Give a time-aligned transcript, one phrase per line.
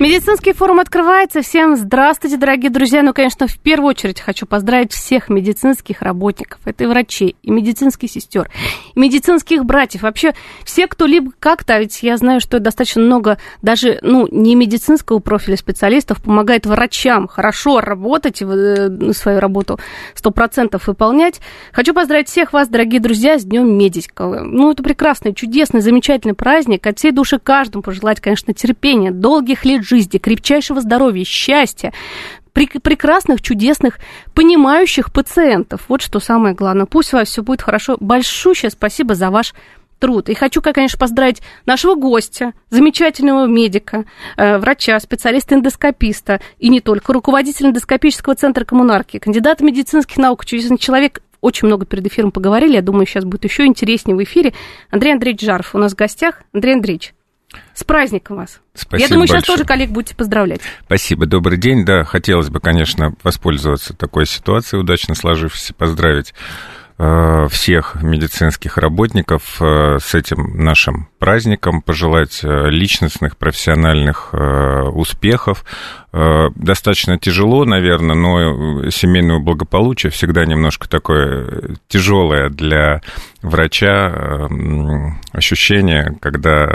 [0.00, 1.42] Медицинский форум открывается.
[1.42, 3.02] Всем здравствуйте, дорогие друзья.
[3.02, 6.58] Ну, конечно, в первую очередь хочу поздравить всех медицинских работников.
[6.64, 8.50] Это и врачей, и медицинских сестер,
[8.94, 10.00] и медицинских братьев.
[10.00, 10.32] Вообще,
[10.64, 15.18] все, кто либо как-то, а ведь я знаю, что достаточно много даже, ну, не медицинского
[15.18, 19.78] профиля специалистов помогает врачам хорошо работать, э, свою работу
[20.14, 21.42] сто процентов выполнять.
[21.72, 24.24] Хочу поздравить всех вас, дорогие друзья, с Днем Медика.
[24.24, 26.86] Ну, это прекрасный, чудесный, замечательный праздник.
[26.86, 31.92] От всей души каждому пожелать, конечно, терпения, долгих лет жизни, крепчайшего здоровья, счастья,
[32.52, 33.98] прекрасных, чудесных,
[34.34, 35.82] понимающих пациентов.
[35.88, 36.86] Вот что самое главное.
[36.86, 37.96] Пусть у вас все будет хорошо.
[38.00, 39.54] Большущее спасибо за ваш
[39.98, 40.28] труд.
[40.28, 47.68] И хочу, конечно, поздравить нашего гостя, замечательного медика, э, врача, специалиста-эндоскописта и не только, руководителя
[47.68, 51.22] эндоскопического центра коммунарки, кандидата медицинских наук, чудесный человек.
[51.40, 52.74] Очень много перед эфиром поговорили.
[52.74, 54.52] Я думаю, сейчас будет еще интереснее в эфире.
[54.90, 56.42] Андрей Андреевич Жаров у нас в гостях.
[56.52, 57.14] Андрей Андреевич,
[57.74, 58.60] с праздником вас.
[58.74, 59.40] Спасибо Я думаю, большое.
[59.40, 60.60] сейчас тоже коллег будете поздравлять.
[60.84, 61.84] Спасибо, добрый день.
[61.84, 66.34] Да, хотелось бы, конечно, воспользоваться такой ситуацией, удачно сложившейся, поздравить
[67.50, 75.64] всех медицинских работников э, с этим нашим праздником, пожелать э, личностных, профессиональных э, успехов.
[76.12, 83.00] Э, достаточно тяжело, наверное, но семейного благополучия всегда немножко такое тяжелое для
[83.42, 84.48] врача э,
[85.32, 86.68] ощущение, когда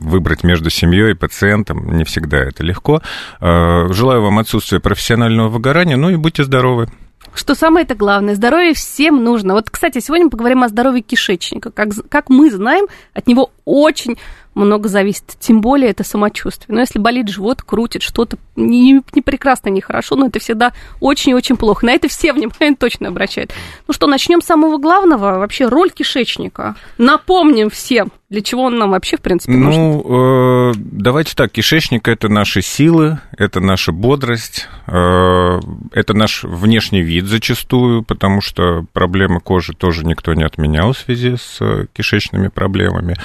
[0.00, 3.00] выбрать между семьей и пациентом не всегда это легко.
[3.40, 6.88] Э, Желаю вам отсутствия профессионального выгорания, ну и будьте здоровы.
[7.34, 9.54] Что самое это главное, здоровье всем нужно.
[9.54, 11.72] Вот, кстати, сегодня мы поговорим о здоровье кишечника.
[11.72, 14.18] Как, как мы знаем, от него очень
[14.54, 15.36] много зависит.
[15.38, 16.74] Тем более это самочувствие.
[16.74, 21.56] Но если болит живот, крутит что-то не, не прекрасно, не хорошо, но это всегда очень-очень
[21.56, 21.86] плохо.
[21.86, 23.52] На это все внимание точно обращают.
[23.86, 25.38] Ну что, начнем с самого главного.
[25.38, 26.76] Вообще роль кишечника.
[26.98, 29.80] Напомним всем, для чего он нам вообще, в принципе, нужен.
[29.80, 35.60] Ну, э, давайте так, кишечник– это наши силы, это наша бодрость, э,
[35.92, 41.36] это наш внешний вид зачастую, потому что проблемы кожи тоже никто не отменял в связи
[41.36, 43.16] с э, кишечными проблемами.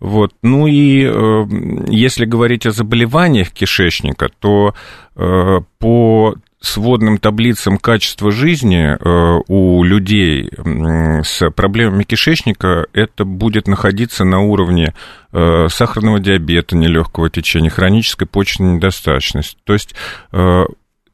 [0.00, 0.32] Вот.
[0.42, 1.44] Ну и э,
[1.88, 4.74] если говорить о заболеваниях кишечника, то
[5.16, 6.34] э, по
[6.64, 10.50] сводным таблицам качества жизни э, у людей
[11.22, 14.94] с проблемами кишечника это будет находиться на уровне
[15.32, 19.58] э, сахарного диабета, нелегкого течения, хронической почечной недостаточности.
[19.64, 19.94] То есть
[20.32, 20.64] э,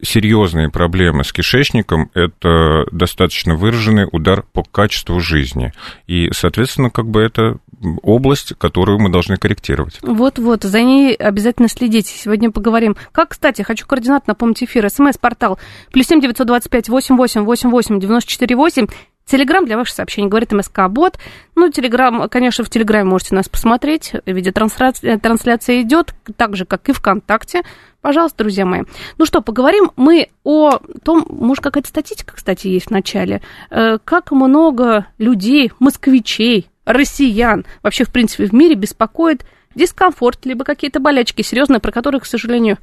[0.03, 5.73] серьезные проблемы с кишечником– это достаточно выраженный удар по качеству жизни.
[6.07, 7.59] И, соответственно, как бы это
[8.03, 9.99] область, которую мы должны корректировать.
[10.03, 12.13] Вот-вот, за ней обязательно следите.
[12.15, 12.97] Сегодня поговорим.
[13.13, 14.89] Как, кстати, хочу координат напомнить эфир.
[14.91, 15.59] СМС-портал
[15.91, 18.87] плюс семь девятьсот двадцать пять восемь восемь восемь восемь девяносто четыре восемь.
[19.31, 21.19] Телеграм для ваших сообщений, говорит МСК-бот.
[21.55, 24.13] Ну, Телеграм, конечно, в Телеграме можете нас посмотреть.
[24.27, 27.63] Видеотрансляция трансляция идет, так же, как и ВКонтакте.
[28.01, 28.83] Пожалуйста, друзья мои.
[29.19, 35.07] Ну что, поговорим мы о том, может, какая-то статистика, кстати, есть в начале, как много
[35.19, 39.45] людей, москвичей, россиян вообще, в принципе, в мире беспокоит
[39.77, 42.79] дискомфорт, либо какие-то болячки серьезные, про которые, к сожалению,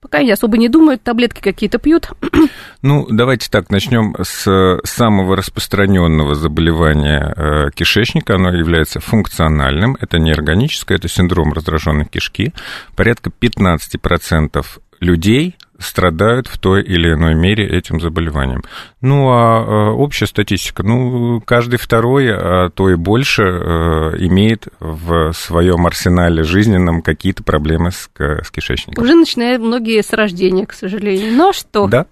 [0.00, 2.10] Пока не особо не думают, таблетки какие-то пьют.
[2.82, 8.36] Ну, давайте так, начнем с самого распространенного заболевания э, кишечника.
[8.36, 9.98] Оно является функциональным.
[10.00, 12.54] Это не органическое, это синдром раздраженной кишки.
[12.96, 14.64] Порядка 15%
[15.00, 18.62] людей страдают в той или иной мере этим заболеванием.
[19.00, 26.42] Ну, а общая статистика, ну, каждый второй, а то и больше, имеет в своем арсенале
[26.44, 29.02] жизненном какие-то проблемы с, с кишечником.
[29.02, 31.32] Уже начинают многие с рождения, к сожалению.
[31.34, 31.86] Но что?
[31.86, 32.06] Да.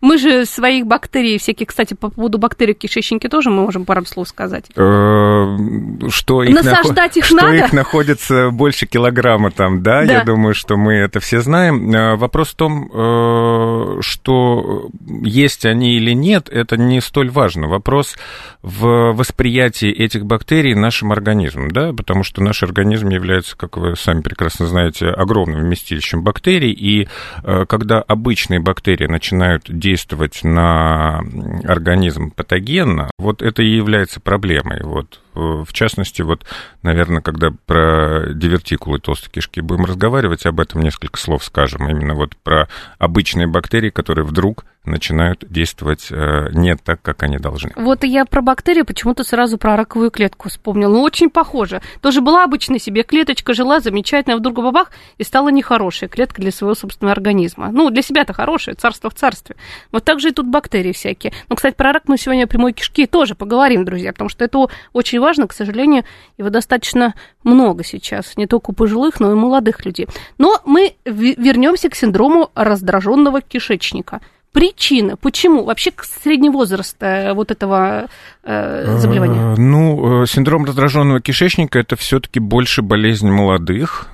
[0.00, 4.04] Мы же своих бактерий, всяких, кстати, по поводу бактерий в кишечнике тоже мы можем пару
[4.06, 4.66] слов сказать.
[4.74, 7.56] Что их, Насаждать их что надо?
[7.56, 10.04] их находится больше килограмма там, да?
[10.04, 10.12] Да.
[10.12, 11.94] Я думаю, что мы это все знаем.
[11.94, 14.88] Э, Вопрос в том, э, что
[15.22, 17.68] есть они или нет, это не столь важно.
[17.68, 18.16] Вопрос
[18.62, 21.92] в восприятии этих бактерий нашим организмом, да?
[21.92, 27.06] Потому что наш организм является, как вы сами прекрасно знаете, огромным вместилищем бактерий, и
[27.44, 31.20] э, когда обычные бактерии начинают действовать действовать на
[31.64, 34.82] организм патогенно, вот это и является проблемой.
[34.84, 36.44] Вот, в частности, вот,
[36.82, 41.88] наверное, когда про дивертикулы толстой кишки будем разговаривать, об этом несколько слов скажем.
[41.88, 47.72] Именно вот про обычные бактерии, которые вдруг начинают действовать э, не так, как они должны.
[47.76, 50.90] Вот и я про бактерии почему-то сразу про раковую клетку вспомнил.
[50.90, 51.82] Ну, очень похоже.
[52.00, 56.50] Тоже была обычная себе клеточка, жила замечательно, а вдруг бабах, и стала нехорошая клетка для
[56.50, 57.70] своего собственного организма.
[57.70, 59.56] Ну, для себя-то хорошая, царство в царстве.
[59.92, 61.34] Вот так же и тут бактерии всякие.
[61.50, 65.20] Ну, кстати, про рак мы сегодня прямой кишки тоже поговорим, друзья, потому что это очень
[65.20, 66.04] важно, к сожалению,
[66.38, 70.08] его достаточно много сейчас, не только у пожилых, но и у молодых людей.
[70.38, 74.20] Но мы вернемся к синдрому раздраженного кишечника–
[74.52, 78.08] причина, почему вообще средний возраст э, вот этого
[78.42, 79.54] э, заболевания?
[79.54, 84.08] Э, ну, синдром раздраженного кишечника это все-таки больше болезнь молодых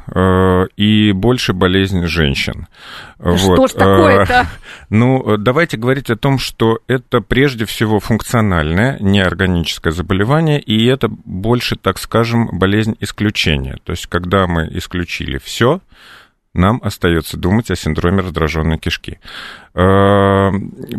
[0.77, 2.67] и больше болезнь женщин.
[3.19, 3.39] Да вот.
[3.39, 4.47] Что ж такое-то?
[4.89, 11.75] Ну, давайте говорить о том, что это прежде всего функциональное, неорганическое заболевание, и это больше,
[11.75, 13.79] так скажем, болезнь исключения.
[13.83, 15.81] То есть, когда мы исключили все,
[16.57, 19.19] нам остается думать о синдроме раздраженной кишки.
[19.75, 20.51] Э,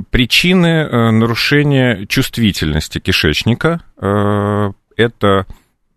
[0.09, 5.45] причины э, нарушения чувствительности кишечника э,– это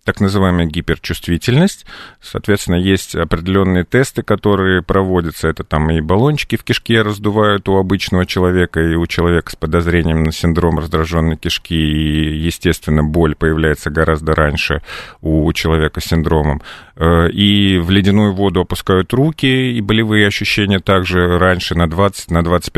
[0.05, 1.87] так называемая гиперчувствительность.
[2.21, 5.49] Соответственно, есть определенные тесты, которые проводятся.
[5.49, 10.25] Это там и баллончики в кишке раздувают у обычного человека, и у человека с подозрением
[10.25, 11.75] на синдром раздраженной кишки.
[11.75, 14.83] И, естественно, боль появляется гораздо раньше
[15.21, 16.63] у человека с синдромом.
[17.01, 22.29] Э, и в ледяную воду опускают руки, и болевые ощущения также раньше на 20-25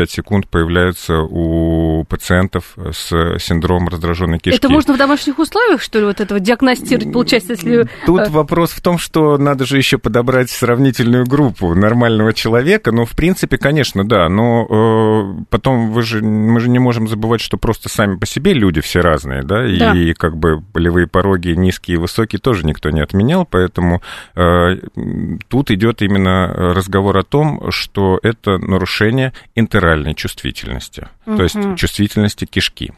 [0.00, 4.56] на секунд появляются у пациентов с синдромом раздраженной кишки.
[4.56, 7.12] Это можно в домашних условиях, что ли, вот этого диагностировать?
[7.12, 7.88] получается, если...
[8.06, 12.92] Тут э, вопрос в том, что надо же еще подобрать сравнительную группу нормального человека.
[12.92, 14.28] Ну, в принципе, конечно, да.
[14.28, 18.52] Но э, потом вы же, мы же не можем забывать, что просто сами по себе
[18.52, 19.96] люди все разные, да, и, да.
[19.96, 24.00] и как бы болевые пороги низкие и высокие тоже никто не отменял, поэтому
[24.34, 31.36] тут идет именно разговор о том, что это нарушение интеральной чувствительности, угу.
[31.36, 32.92] то есть чувствительности кишки.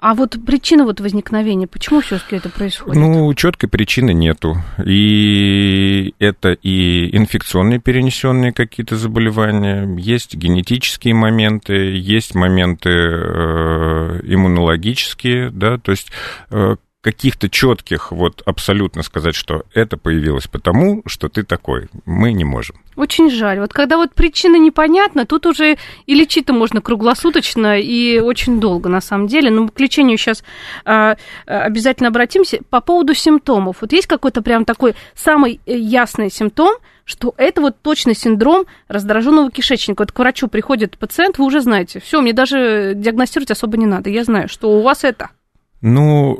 [0.00, 3.00] А вот причина вот возникновения, почему все-таки это происходит?
[3.00, 4.56] Ну, четкой причины нету.
[4.84, 15.76] И это и инфекционные перенесенные какие-то заболевания, есть генетические моменты, есть моменты э, иммунологические, да,
[15.78, 16.10] то есть
[16.50, 22.44] э, каких-то четких, вот абсолютно сказать, что это появилось потому, что ты такой, мы не
[22.44, 22.76] можем.
[22.96, 23.60] Очень жаль.
[23.60, 29.00] Вот когда вот причина непонятна, тут уже и лечить-то можно круглосуточно и очень долго, на
[29.00, 29.50] самом деле.
[29.50, 30.42] Но к лечению сейчас
[30.84, 31.16] а,
[31.46, 32.58] обязательно обратимся.
[32.68, 33.76] По поводу симптомов.
[33.80, 36.74] Вот есть какой-то прям такой самый э, ясный симптом,
[37.04, 40.02] что это вот точно синдром раздраженного кишечника.
[40.02, 44.10] Вот к врачу приходит пациент, вы уже знаете, все, мне даже диагностировать особо не надо.
[44.10, 45.30] Я знаю, что у вас это.
[45.80, 46.36] Ну,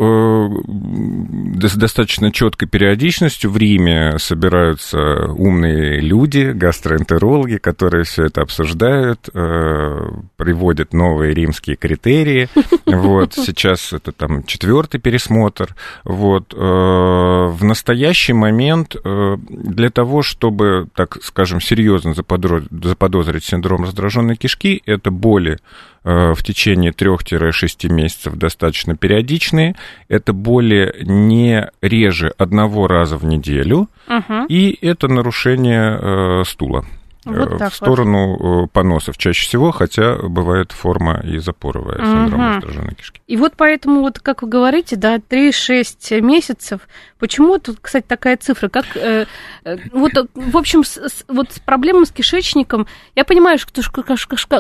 [1.61, 9.29] э, с достаточно четкой периодичностью в Риме собираются умные люди, гастроэнтерологи, которые все это обсуждают,
[9.33, 12.49] э, приводят новые римские критерии.
[12.89, 15.75] Вот, сейчас это там четвертый пересмотр.
[16.05, 24.83] Вот, э, в настоящий момент для того, чтобы, так скажем, серьезно заподозрить синдром раздраженной кишки,
[24.87, 25.59] это боли
[26.05, 28.97] Э, в течение 3-6 месяцев достаточно
[29.29, 29.75] периодичные.
[30.09, 33.89] Это боли не реже одного раза в неделю.
[34.09, 34.47] Угу.
[34.49, 36.85] И это нарушение э, стула.
[37.29, 38.73] Вот э, в сторону вот.
[38.73, 42.55] поносов чаще всего, хотя бывает форма и запоровая синдрома угу.
[42.55, 43.21] раздраженной кишки.
[43.27, 46.81] И вот поэтому, вот как вы говорите, да, 3-6 месяцев.
[47.19, 48.69] Почему тут, кстати, такая цифра?
[48.69, 49.27] Как, э,
[49.65, 53.83] э вот, в общем, с, с, вот с проблемой с кишечником, я понимаю, что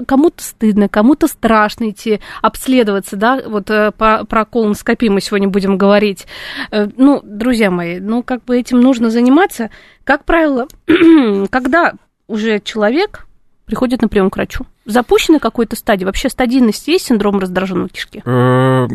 [0.06, 5.78] кому-то стыдно, кому-то страшно идти обследоваться, да, вот э, по, про колоноскопию мы сегодня будем
[5.78, 6.26] говорить.
[6.70, 9.70] Э, ну, друзья мои, ну, как бы этим нужно заниматься.
[10.04, 10.66] Как правило,
[11.50, 11.94] когда
[12.28, 13.26] уже человек
[13.66, 14.64] приходит на прием к врачу?
[14.84, 16.04] В запущенной какой-то стадии?
[16.06, 18.22] Вообще стадийность есть синдром раздраженной кишки?
[18.24, 18.86] Э,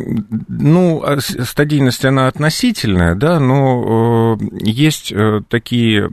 [0.47, 6.07] ну, а стадийность, она относительная, да, но э, есть э, такие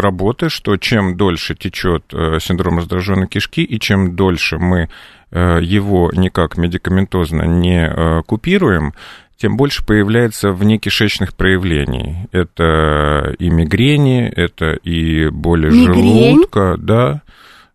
[0.00, 2.04] работы, что чем дольше течет
[2.40, 4.88] синдром раздраженной кишки, и чем дольше мы
[5.32, 8.94] его никак медикаментозно не купируем,
[9.40, 12.28] тем больше появляется вне кишечных проявлений.
[12.30, 16.34] Это и мигрени, это и боли Мигрень?
[16.34, 17.22] желудка, да.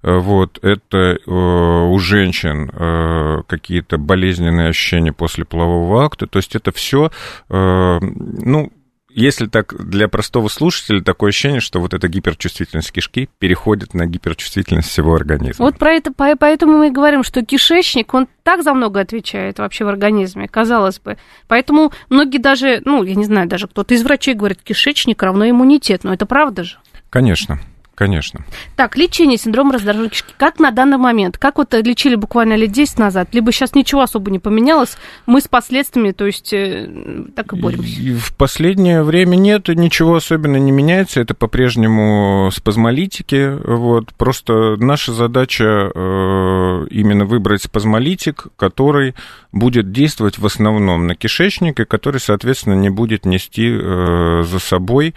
[0.04, 6.28] Вот, это э, у женщин э, какие-то болезненные ощущения после полового акта.
[6.28, 7.10] То есть это все,
[7.50, 8.72] э, ну,
[9.16, 14.90] если так для простого слушателя, такое ощущение, что вот эта гиперчувствительность кишки переходит на гиперчувствительность
[14.90, 15.66] всего организма.
[15.66, 19.86] Вот про это, поэтому мы и говорим, что кишечник, он так за много отвечает вообще
[19.86, 21.18] в организме, казалось бы.
[21.48, 26.04] Поэтому многие даже, ну, я не знаю, даже кто-то из врачей говорит, кишечник равно иммунитет,
[26.04, 26.78] но это правда же?
[27.10, 27.60] Конечно.
[27.96, 28.44] Конечно.
[28.76, 30.34] Так, лечение синдрома раздраженной кишки.
[30.38, 31.38] Как на данный момент?
[31.38, 33.30] Как вот лечили буквально лет 10 назад?
[33.32, 36.90] Либо сейчас ничего особо не поменялось, мы с последствиями, то есть, э,
[37.36, 38.02] так и боремся?
[38.20, 41.22] В последнее время нет, ничего особенно не меняется.
[41.22, 43.58] Это по-прежнему спазмолитики.
[43.66, 44.14] Вот.
[44.16, 49.16] Просто наша задача э, именно выбрать спазмолитик, который
[49.54, 55.16] будет действовать в основном на кишечник, и который, соответственно, не будет нести э, за собой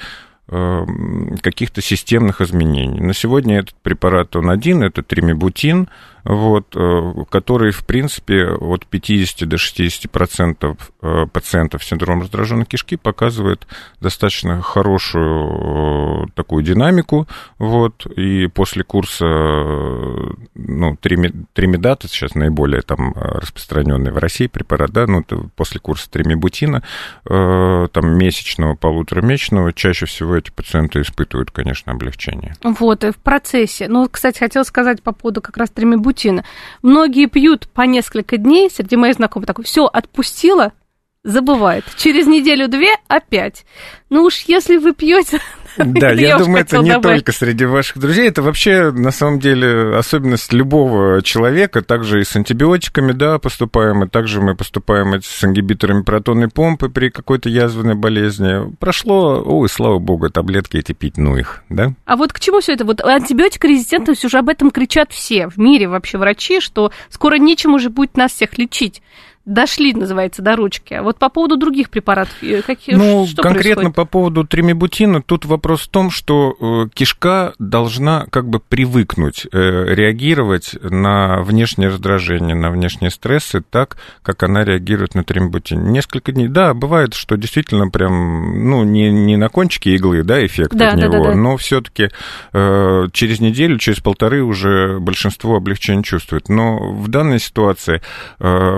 [0.48, 3.00] каких-то системных изменений.
[3.00, 5.88] На сегодня этот препарат, он один, это тримибутин,
[6.28, 12.66] вот, э, который, в принципе, от 50 до 60 процентов э, пациентов с синдромом раздраженной
[12.66, 13.66] кишки показывает
[14.02, 17.26] достаточно хорошую э, такую динамику,
[17.58, 25.24] вот, и после курса, ну, тримидат, сейчас наиболее там распространенный в России препарат, да, ну,
[25.56, 26.82] после курса тримибутина,
[27.24, 32.54] там, месячного, полуторамесячного, чаще всего эти пациенты испытывают, конечно, облегчение.
[32.62, 33.88] Вот, в процессе.
[33.88, 36.44] Ну, кстати, хотела сказать по поводу как раз тримибутина, паутина.
[36.82, 40.72] Многие пьют по несколько дней, среди моих знакомых такой, все, отпустила,
[41.24, 41.84] забывает.
[41.96, 43.64] Через неделю-две опять.
[44.10, 45.40] Ну уж если вы пьете
[45.78, 50.52] Да, я думаю, это не только среди ваших друзей, это вообще, на самом деле, особенность
[50.52, 56.48] любого человека, также и с антибиотиками, да, поступаем, и также мы поступаем с ингибиторами протонной
[56.48, 58.74] помпы при какой-то язвенной болезни.
[58.78, 61.94] Прошло, ой, слава богу, таблетки эти пить, ну их, да?
[62.04, 62.84] А вот к чему все это?
[62.84, 67.90] Вот антибиотикорезистентность уже об этом кричат все в мире вообще врачи, что скоро нечем уже
[67.90, 69.02] будет нас всех лечить
[69.48, 70.94] дошли, называется, до ручки.
[70.94, 73.96] А вот по поводу других препаратов, э, какие Ну, что конкретно происходит?
[73.96, 79.58] по поводу тримибутина, тут вопрос в том, что э, кишка должна как бы привыкнуть э,
[79.94, 85.92] реагировать на внешние раздражения, на внешние стрессы так, как она реагирует на тримибутин.
[85.92, 90.74] Несколько дней, да, бывает, что действительно прям, ну, не, не на кончике иглы, да, эффект
[90.74, 91.34] да, от да, него, да, да.
[91.34, 92.10] но все таки
[92.52, 96.48] через неделю, через полторы уже большинство облегчения чувствует.
[96.48, 98.02] Но в данной ситуации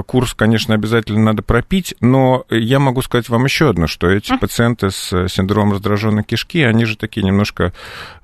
[0.07, 4.37] курс, конечно, конечно, обязательно надо пропить, но я могу сказать вам еще одно, что эти
[4.37, 7.73] пациенты с синдромом раздраженной кишки, они же такие немножко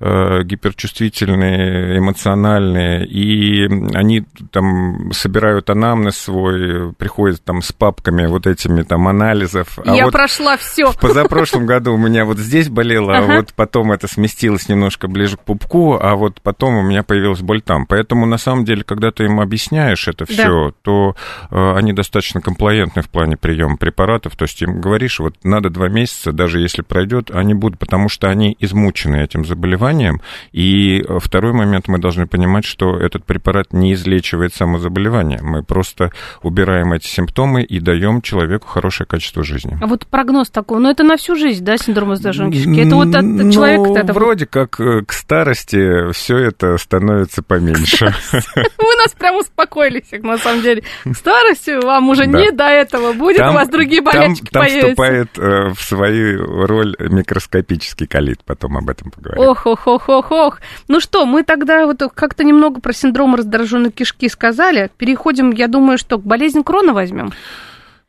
[0.00, 3.64] э, гиперчувствительные, эмоциональные, и
[3.94, 9.78] они там собирают анамнез свой, приходят там с папками вот этими там анализов.
[9.84, 10.92] А я вот прошла все.
[10.92, 15.38] В позапрошлом году у меня вот здесь болело, а вот потом это сместилось немножко ближе
[15.38, 17.86] к пупку, а вот потом у меня появилась боль там.
[17.86, 21.16] Поэтому на самом деле, когда ты им объясняешь это все, то
[21.50, 25.70] э, они достаточно достаточно комплаентны в плане приема препаратов, то есть им говоришь, вот надо
[25.70, 30.20] два месяца, даже если пройдет, они будут, потому что они измучены этим заболеванием,
[30.52, 35.62] и э, второй момент, мы должны понимать, что этот препарат не излечивает само заболевание, мы
[35.62, 36.10] просто
[36.42, 39.78] убираем эти симптомы и даем человеку хорошее качество жизни.
[39.80, 42.80] А вот прогноз такой, ну это на всю жизнь, да, синдром кишки?
[42.80, 44.00] Это вот от ну, человека...
[44.00, 44.12] Это...
[44.12, 48.06] вроде как э, к старости все это становится поменьше.
[48.32, 50.82] Вы нас прям успокоили всех, на самом деле.
[51.04, 52.40] К старости вам уже уже да.
[52.40, 56.66] не до этого будет, там, у вас другие болячки там, там вступает э, в свою
[56.66, 59.44] роль микроскопический колит, потом об этом поговорим.
[59.44, 60.60] Ох, ох, ох, ох, ох.
[60.88, 64.90] Ну что, мы тогда вот как-то немного про синдром раздраженной кишки сказали.
[64.96, 67.32] Переходим, я думаю, что к болезни Крона возьмем.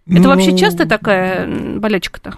[0.10, 2.36] Это ну, вообще часто такая болячка-то?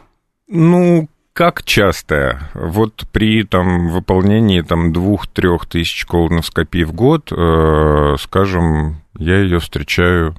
[0.48, 2.50] Ну, как часто?
[2.54, 10.36] Вот при там, выполнении там, двух-трех тысяч колоноскопий в год, э, скажем, я ее встречаю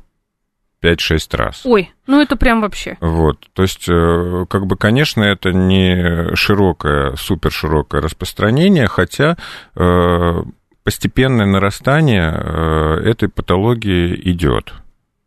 [0.82, 1.62] 5-6 раз.
[1.64, 2.96] Ой, ну это прям вообще.
[3.00, 9.36] Вот, то есть, э, как бы, конечно, это не широкое, супер широкое распространение, хотя
[9.76, 10.42] э,
[10.84, 14.72] постепенное нарастание э, этой патологии идет.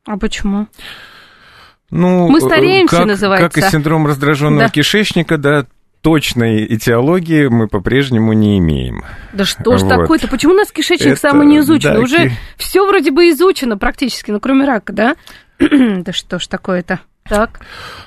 [0.06, 0.68] А почему?
[1.90, 3.50] Ну, Мы стареемся, как, называется.
[3.50, 4.70] Как и синдром раздраженного да.
[4.70, 5.68] кишечника, да,
[6.04, 9.04] точной этиологии мы по-прежнему не имеем.
[9.32, 9.90] Да что ж вот.
[9.90, 10.28] такое-то?
[10.28, 11.94] Почему у нас кишечник Это, самый не изучен?
[11.94, 12.32] Да, Уже ки...
[12.58, 15.16] все вроде бы изучено практически, ну кроме рака, да?
[15.60, 17.00] да что ж такое-то?
[17.28, 17.62] Так.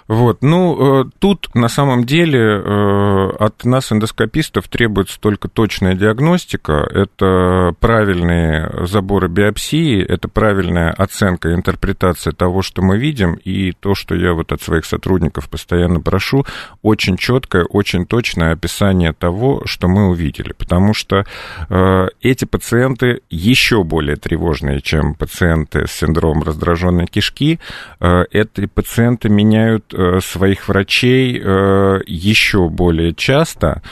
[0.09, 6.87] Вот, ну, э, тут на самом деле э, от нас, эндоскопистов, требуется только точная диагностика,
[6.93, 14.15] это правильные заборы биопсии, это правильная оценка, интерпретация того, что мы видим, и то, что
[14.15, 16.45] я вот от своих сотрудников постоянно прошу,
[16.83, 21.25] очень четкое, очень точное описание того, что мы увидели, потому что
[21.69, 27.59] э, эти пациенты еще более тревожные, чем пациенты с синдромом раздраженной кишки,
[27.99, 29.95] эти пациенты пациенты меняют
[30.25, 33.83] своих врачей еще более часто,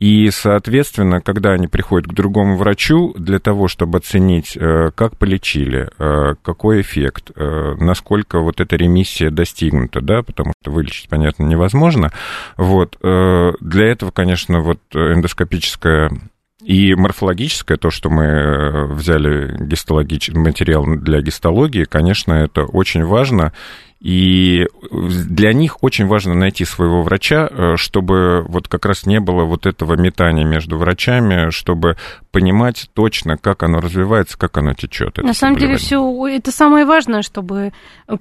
[0.00, 5.88] и, соответственно, когда они приходят к другому врачу для того, чтобы оценить, э, как полечили,
[5.98, 12.12] э, какой эффект, э, насколько вот эта ремиссия достигнута, да, потому что вылечить, понятно, невозможно,
[12.56, 16.10] вот, для этого, конечно, вот эндоскопическая
[16.62, 20.30] и морфологическое, то, что мы взяли гистологич...
[20.30, 23.52] материал для гистологии, конечно, это очень важно.
[24.04, 29.44] И для них очень важно найти своего врача, э, чтобы вот как раз не было
[29.44, 31.96] вот этого метания между врачами, чтобы
[32.30, 35.16] понимать точно, как оно развивается, как оно течет.
[35.16, 37.72] На самом деле все это самое важное, чтобы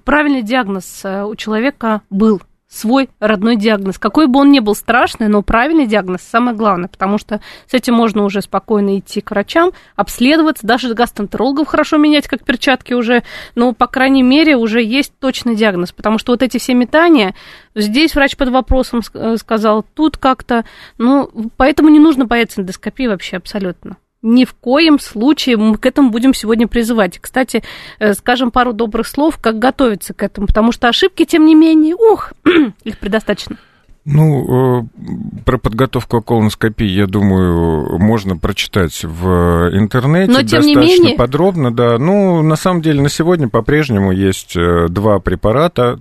[0.05, 2.41] правильный диагноз э, у человека был
[2.73, 3.99] свой родной диагноз.
[3.99, 7.93] Какой бы он ни был страшный, но правильный диагноз самое главное, потому что с этим
[7.93, 13.23] можно уже спокойно идти к врачам, обследоваться, даже гастроэнтерологов хорошо менять, как перчатки уже,
[13.55, 17.35] но, по крайней мере, уже есть точный диагноз, потому что вот эти все метания,
[17.75, 20.65] здесь врач под вопросом э, сказал, тут как-то,
[20.97, 26.09] ну, поэтому не нужно бояться эндоскопии вообще абсолютно ни в коем случае мы к этому
[26.09, 27.19] будем сегодня призывать.
[27.19, 27.63] Кстати,
[27.99, 31.95] э, скажем пару добрых слов, как готовиться к этому, потому что ошибки, тем не менее,
[31.95, 32.33] ух,
[32.83, 33.57] их предостаточно.
[34.05, 40.79] Ну, э, про подготовку к колоноскопии, я думаю, можно прочитать в интернете Но, тем достаточно
[40.79, 41.17] не менее...
[41.17, 41.97] подробно, да.
[41.97, 45.99] Ну, на самом деле, на сегодня по-прежнему есть э, два препарата.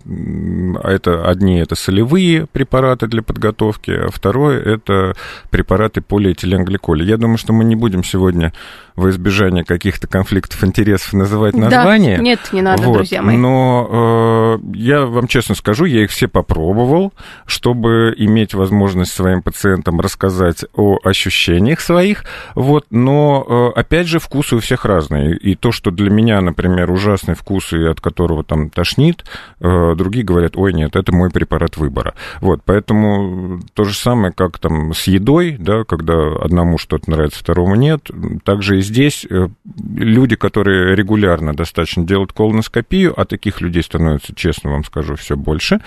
[0.82, 5.14] Это одни это солевые препараты для подготовки, а второе это
[5.50, 7.04] препараты полиэтиленгликоля.
[7.04, 8.52] Я думаю, что мы не будем сегодня
[8.96, 12.16] во избежание каких-то конфликтов интересов называть названия.
[12.16, 12.94] Да, нет, не надо, вот.
[12.94, 13.36] друзья мои.
[13.36, 17.12] Но э, я вам честно скажу, я их все попробовал,
[17.46, 22.24] чтобы иметь возможность своим пациентам рассказать о ощущениях своих.
[22.54, 22.86] Вот.
[22.90, 25.36] Но, э, опять же, вкусы у всех разные.
[25.36, 29.24] И то, что для меня, например, ужасный вкус, и от которого там тошнит,
[29.60, 32.14] э, другие говорят, ой, нет, это мой препарат выбора.
[32.40, 32.60] Вот.
[32.64, 38.10] Поэтому то же самое, как там с едой, да, когда одному что-то нравится, второму нет,
[38.44, 39.48] также и здесь э,
[39.96, 45.80] люди, которые регулярно достаточно делают колоноскопию, а таких людей становится, честно вам скажу, все больше,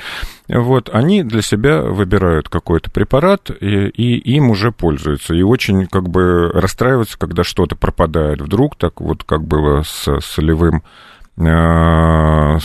[0.47, 5.33] вот, они для себя выбирают какой-то препарат и, и им уже пользуются.
[5.33, 10.83] И очень как бы расстраиваются, когда что-то пропадает вдруг, так вот как было с солевым
[11.37, 12.57] э,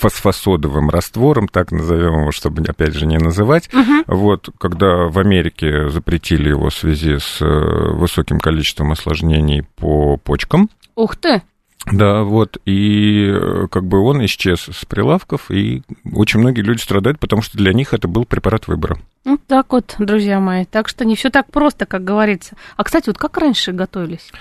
[0.00, 3.68] фосфосодовым раствором, так назовем его, чтобы, опять же, не называть.
[3.72, 4.04] Угу.
[4.06, 10.68] Вот, когда в Америке запретили его в связи с э, высоким количеством осложнений по почкам.
[10.94, 11.42] Ух ты!
[11.86, 17.18] Да, вот, и э, как бы он исчез с прилавков, и очень многие люди страдают,
[17.18, 18.98] потому что для них это был препарат выбора.
[19.24, 20.64] Вот так вот, друзья мои.
[20.64, 22.56] Так что не все так просто, как говорится.
[22.78, 24.32] А, кстати, вот как раньше готовились?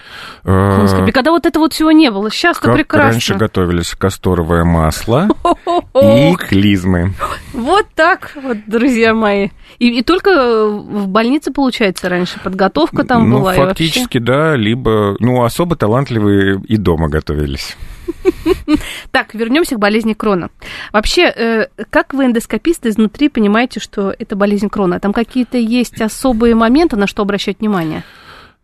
[0.46, 2.32] А, когда вот этого вот всего не было.
[2.32, 3.12] Сейчас-то прекрасно.
[3.12, 5.28] раньше готовились касторовое масло
[6.02, 7.14] и клизмы.
[7.52, 9.50] Вот так вот, друзья мои.
[9.80, 13.54] И, и только в больнице, получается, раньше подготовка там ну, была?
[13.54, 17.29] фактически, да, либо, ну, особо талантливые и дома готовились.
[19.12, 20.50] Так, вернемся к болезни Крона.
[20.92, 25.00] Вообще, э, как вы эндоскопист изнутри понимаете, что это болезнь Крона?
[25.00, 28.04] Там какие-то есть особые моменты, на что обращать внимание?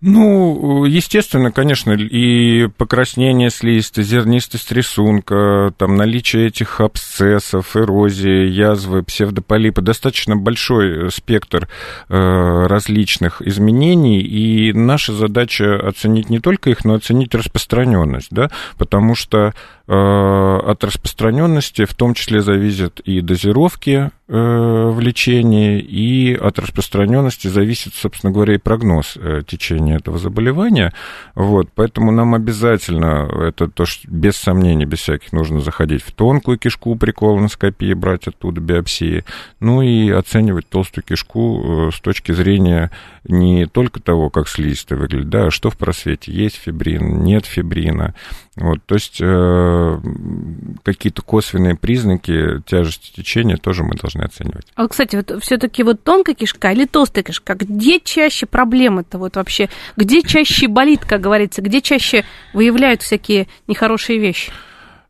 [0.08, 9.82] Ну, естественно, конечно, и покраснение слизистой, зернистость рисунка, там наличие этих абсцессов, эрозии, язвы, псевдополипа,
[9.82, 11.68] достаточно большой спектр
[12.08, 19.16] э, различных изменений, и наша задача оценить не только их, но оценить распространенность, да, потому
[19.16, 26.58] что э, от распространенности в том числе зависят и дозировки э, в лечении, и от
[26.58, 30.92] распространенности зависит, собственно говоря, и прогноз э, течения этого заболевания.
[31.36, 36.58] Вот, поэтому нам обязательно, это то, что без сомнений, без всяких, нужно заходить в тонкую
[36.58, 39.24] кишку при колоноскопии, брать оттуда биопсии,
[39.60, 42.90] ну и оценивать толстую кишку э, с точки зрения
[43.28, 48.16] не только того, как слизистая выглядит, да, а что в просвете, есть фибрин, нет фибрина.
[48.56, 50.00] Вот, то есть э,
[50.84, 54.66] какие-то косвенные признаки тяжести течения тоже мы должны оценивать.
[54.76, 59.70] А, кстати, вот все-таки вот тонкая кишка или толстая кишка, где чаще проблемы-то вот вообще?
[59.98, 61.62] Где чаще болит, как говорится?
[61.62, 64.54] Где чаще выявляют всякие нехорошие вещи?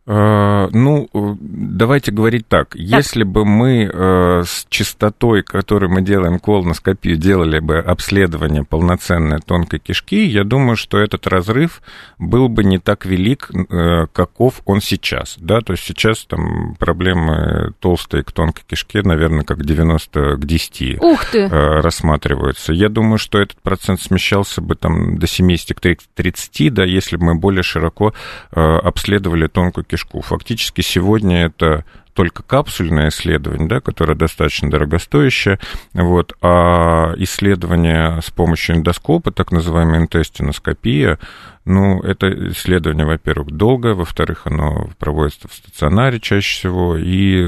[0.07, 2.69] Э, ну, давайте говорить так.
[2.69, 2.79] так.
[2.79, 9.79] Если бы мы э, с частотой, которой мы делаем колоноскопию, делали бы обследование полноценной тонкой
[9.79, 11.81] кишки, я думаю, что этот разрыв
[12.19, 15.37] был бы не так велик, э, каков он сейчас.
[15.39, 15.61] Да?
[15.61, 21.25] То есть сейчас там проблемы толстой к тонкой кишке, наверное, как 90 к 10 Ух
[21.25, 21.47] ты.
[21.47, 22.73] рассматриваются.
[22.73, 27.25] Я думаю, что этот процент смещался бы там до 70 к 30, да, если бы
[27.25, 28.13] мы более широко
[28.51, 30.21] обследовали тонкую кишку кишку.
[30.21, 35.59] Фактически сегодня это только капсульное исследование, да, которое достаточно дорогостоящее,
[35.93, 41.19] вот, а исследование с помощью эндоскопа, так называемая интестиноскопия,
[41.65, 47.43] ну, это исследование, во-первых, долгое, во-вторых, оно проводится в стационаре чаще всего, и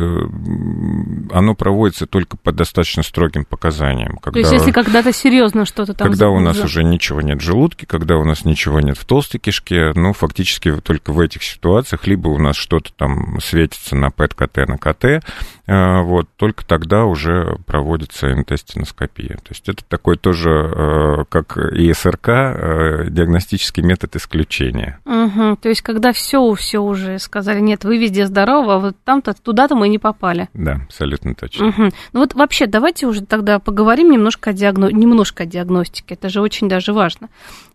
[1.32, 4.18] оно проводится только по достаточно строгим показаниям.
[4.18, 6.08] Когда, То есть, если когда-то серьезно что-то там...
[6.08, 9.40] Когда у нас уже ничего нет в желудке, когда у нас ничего нет в толстой
[9.40, 14.68] кишке, ну, фактически только в этих ситуациях, либо у нас что-то там светится на ПЭТ-КТ,
[14.68, 15.24] на КТ,
[15.68, 19.36] а, вот, только тогда уже проводится интестиноскопия.
[19.36, 25.00] То есть это такой тоже, э, как ИСРК, э, диагностический метод исключения.
[25.06, 29.34] Угу, то есть когда все, все уже сказали, нет, вы везде здоровы, а вот там-то,
[29.34, 30.50] туда-то мы не попали.
[30.54, 31.68] Да, абсолютно точно.
[31.68, 31.84] Угу.
[32.14, 34.92] Ну вот вообще давайте уже тогда поговорим немножко о, диагно...
[34.92, 37.30] немножко о диагностике, это же очень даже важно.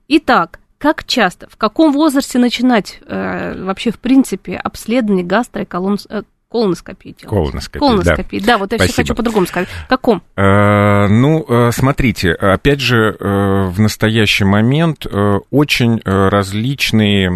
[0.08, 7.16] Итак, как часто, в каком возрасте начинать э, вообще, в принципе, обследование гастро- э, колоноскопии
[7.18, 7.24] делать.
[7.24, 8.46] Колоноскопии, Колоноскопии, да.
[8.46, 8.92] да, вот я Спасибо.
[8.92, 9.68] все хочу по-другому сказать.
[9.88, 10.22] Каком?
[10.36, 15.06] Э, ну, э, смотрите, опять же, э, в настоящий момент
[15.50, 17.30] очень различные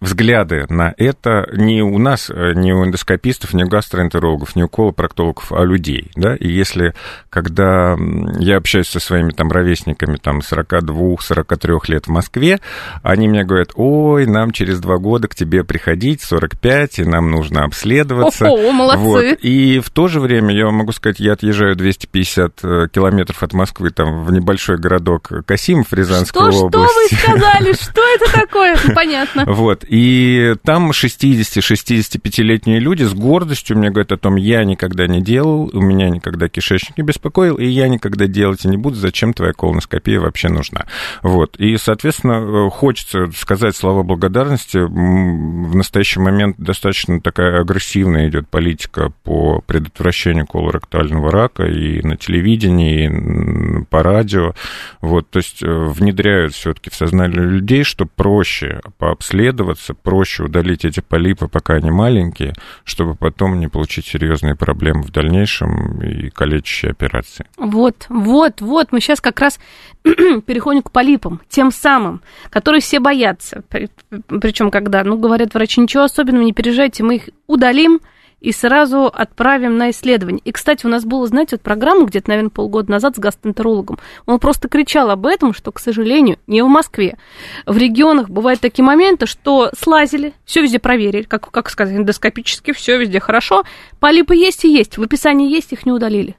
[0.00, 4.68] взгляды на это не у нас, э, не у эндоскопистов, не у гастроэнтерологов, не у
[4.68, 6.94] колопроктологов, а людей, да, и если,
[7.28, 7.96] когда
[8.38, 12.60] я общаюсь со своими там ровесниками, там, 42-43 лет в Москве,
[13.02, 17.64] они мне говорят, ой, нам через два года к тебе приходить, 45, и нам нужно
[17.64, 18.46] обследоваться.
[18.48, 19.02] О, молодцы!
[19.02, 19.24] Вот.
[19.42, 23.90] И в то же время, я могу сказать, я отъезжаю 250 э, километров от Москвы,
[23.90, 27.14] там, в небольшой городок Касимов Рязанской что, области.
[27.14, 27.72] Что вы сказали?
[27.80, 28.78] Что это такое?
[28.94, 29.44] Понятно.
[29.46, 35.68] Вот, и там 60-65-летние люди с гордостью мне говорят о том, я никогда не делал,
[35.72, 39.52] у меня никогда кишечник не беспокоил, и я никогда делать и не буду, зачем твоя
[39.52, 40.86] колоноскопия вообще нужна.
[41.24, 41.56] Вот.
[41.56, 44.78] И, соответственно, хочется сказать слова благодарности.
[44.78, 53.80] В настоящий момент достаточно такая агрессивная идет политика по предотвращению колоректального рака и на телевидении,
[53.80, 54.54] и по радио.
[55.00, 55.30] Вот.
[55.30, 61.00] То есть э, внедряют все-таки в сознание людей, что проще пообследоваться, оперироваться, проще удалить эти
[61.00, 67.46] полипы, пока они маленькие, чтобы потом не получить серьезные проблемы в дальнейшем и калечащие операции.
[67.56, 69.58] Вот, вот, вот, мы сейчас как раз
[70.02, 73.62] переходим к полипам, тем самым, которые все боятся.
[73.68, 78.00] Причем, когда, ну, говорят врачи, ничего особенного, не переживайте, мы их удалим,
[78.40, 80.40] и сразу отправим на исследование.
[80.44, 83.98] И, кстати, у нас была, знаете, вот программа где-то, наверное, полгода назад с гастроэнтерологом.
[84.26, 87.18] Он просто кричал об этом, что, к сожалению, не в Москве.
[87.66, 92.98] В регионах бывают такие моменты, что слазили, все везде проверили, как, как сказать, эндоскопически, все
[92.98, 93.64] везде хорошо.
[93.98, 96.36] Полипы есть и есть, в описании есть, их не удалили.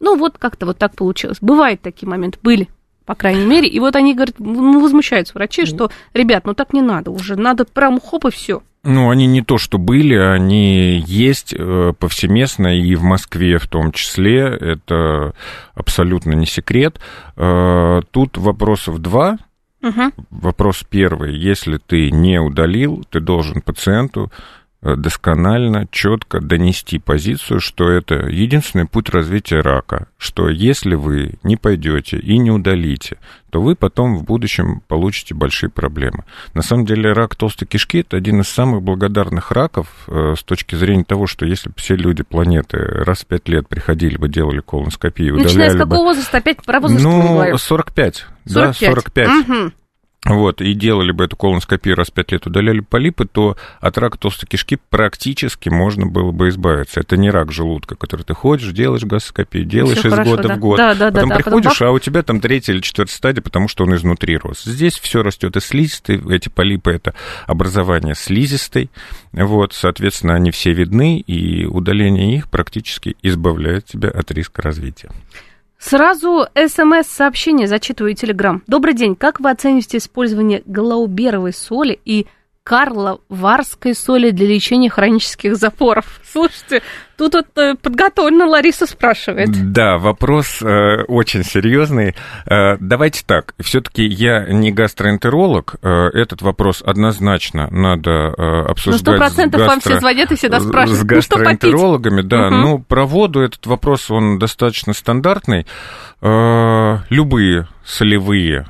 [0.00, 1.38] Ну, вот как-то вот так получилось.
[1.40, 2.68] Бывают такие моменты, были
[3.08, 3.66] по крайней мере.
[3.66, 7.64] И вот они говорят, ну, возмущаются врачи, что, ребят, ну так не надо уже, надо
[7.64, 8.62] прям хоп и все.
[8.84, 13.92] Ну, они не то, что были, они есть э, повсеместно и в Москве в том
[13.92, 14.40] числе.
[14.40, 15.32] Это
[15.74, 17.00] абсолютно не секрет.
[17.36, 19.38] Э, тут вопросов два.
[19.82, 20.12] Угу.
[20.30, 21.34] Вопрос первый.
[21.34, 24.30] Если ты не удалил, ты должен пациенту
[24.82, 32.18] досконально, четко донести позицию, что это единственный путь развития рака, что если вы не пойдете
[32.18, 33.18] и не удалите,
[33.50, 36.24] то вы потом в будущем получите большие проблемы.
[36.54, 40.74] На самом деле рак толстой кишки– это один из самых благодарных раков э, с точки
[40.74, 44.60] зрения того, что если бы все люди планеты раз в пять лет приходили бы, делали
[44.60, 46.04] колоноскопию, удаляли Начиная с какого бы...
[46.04, 46.38] возраста?
[46.38, 48.26] Опять про возраст Ну, 45.
[48.44, 48.54] 45.
[48.54, 49.28] Да, 45.
[49.28, 49.72] Угу
[50.28, 54.18] вот, и делали бы эту колоноскопию раз в 5 лет, удаляли полипы, то от рака
[54.18, 57.00] толстой кишки практически можно было бы избавиться.
[57.00, 60.54] Это не рак желудка, который ты ходишь, делаешь гастроскопию, делаешь Всё из хорошо, года да.
[60.54, 60.76] в год.
[60.76, 61.88] Да, да, потом да, приходишь, потом...
[61.88, 64.64] а у тебя там третья или четвертая стадия, потому что он изнутри рос.
[64.64, 67.14] Здесь все растет из слизистой, эти полипы это
[67.46, 68.90] образование слизистой,
[69.32, 75.10] вот, соответственно, они все видны, и удаление их практически избавляет тебя от риска развития.
[75.78, 78.62] Сразу смс-сообщение зачитываю Телеграм.
[78.66, 79.14] Добрый день.
[79.14, 82.26] Как вы оцениваете использование галауберовой соли и
[82.68, 86.20] карловарской соли для лечения хронических запоров?
[86.32, 86.82] Слушайте,
[87.16, 89.48] Тут вот э, подготовлена Лариса спрашивает.
[89.72, 92.14] Да, вопрос э, очень серьезный.
[92.46, 95.74] Э, давайте так, все-таки я не гастроэнтеролог.
[95.82, 99.04] Э, этот вопрос однозначно надо э, обсуждать.
[99.04, 99.68] Ну, сто процентов гастро...
[99.68, 101.00] вам все звонят и всегда спрашивают.
[101.00, 102.46] С гастроэнтерологами, ну, да.
[102.46, 102.54] Угу.
[102.54, 105.66] Ну, про воду этот вопрос, он достаточно стандартный.
[106.22, 108.66] Э, любые солевые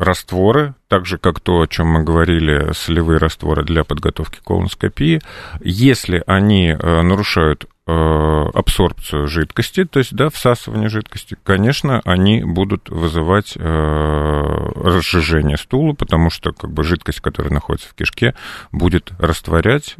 [0.00, 5.20] растворы, так же, как то, о чем мы говорили, солевые растворы для подготовки колоноскопии,
[5.60, 7.66] если они э, нарушают
[8.54, 16.52] абсорбцию жидкости, то есть, да, всасывание жидкости, конечно, они будут вызывать разжижение стула, потому что,
[16.52, 18.34] как бы, жидкость, которая находится в кишке,
[18.72, 19.96] будет растворять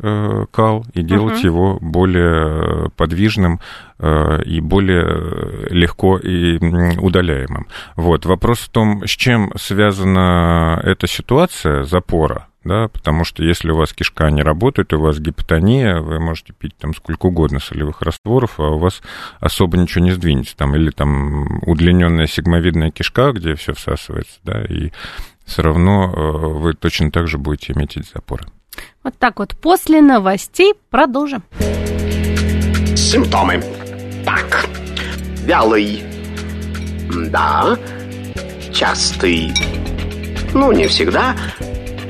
[0.52, 1.46] кал и делать угу.
[1.46, 3.60] его более подвижным
[3.98, 6.58] и более легко и
[6.98, 7.66] удаляемым.
[7.96, 8.24] Вот.
[8.24, 13.92] Вопрос в том, с чем связана эта ситуация запора, да, потому что если у вас
[13.92, 18.70] кишка не работает, у вас гипотония, вы можете пить там сколько угодно солевых растворов, а
[18.70, 19.00] у вас
[19.40, 24.90] особо ничего не сдвинется, там, или там удлиненная сигмовидная кишка, где все всасывается, да, и
[25.46, 28.44] все равно э, вы точно так же будете иметь эти запоры.
[29.02, 29.56] Вот так вот.
[29.56, 31.42] После новостей продолжим.
[32.96, 33.62] Симптомы.
[34.24, 34.66] Так.
[35.44, 36.04] Вялый.
[37.30, 37.76] Да.
[38.72, 39.52] Частый.
[40.54, 41.34] Ну, не всегда.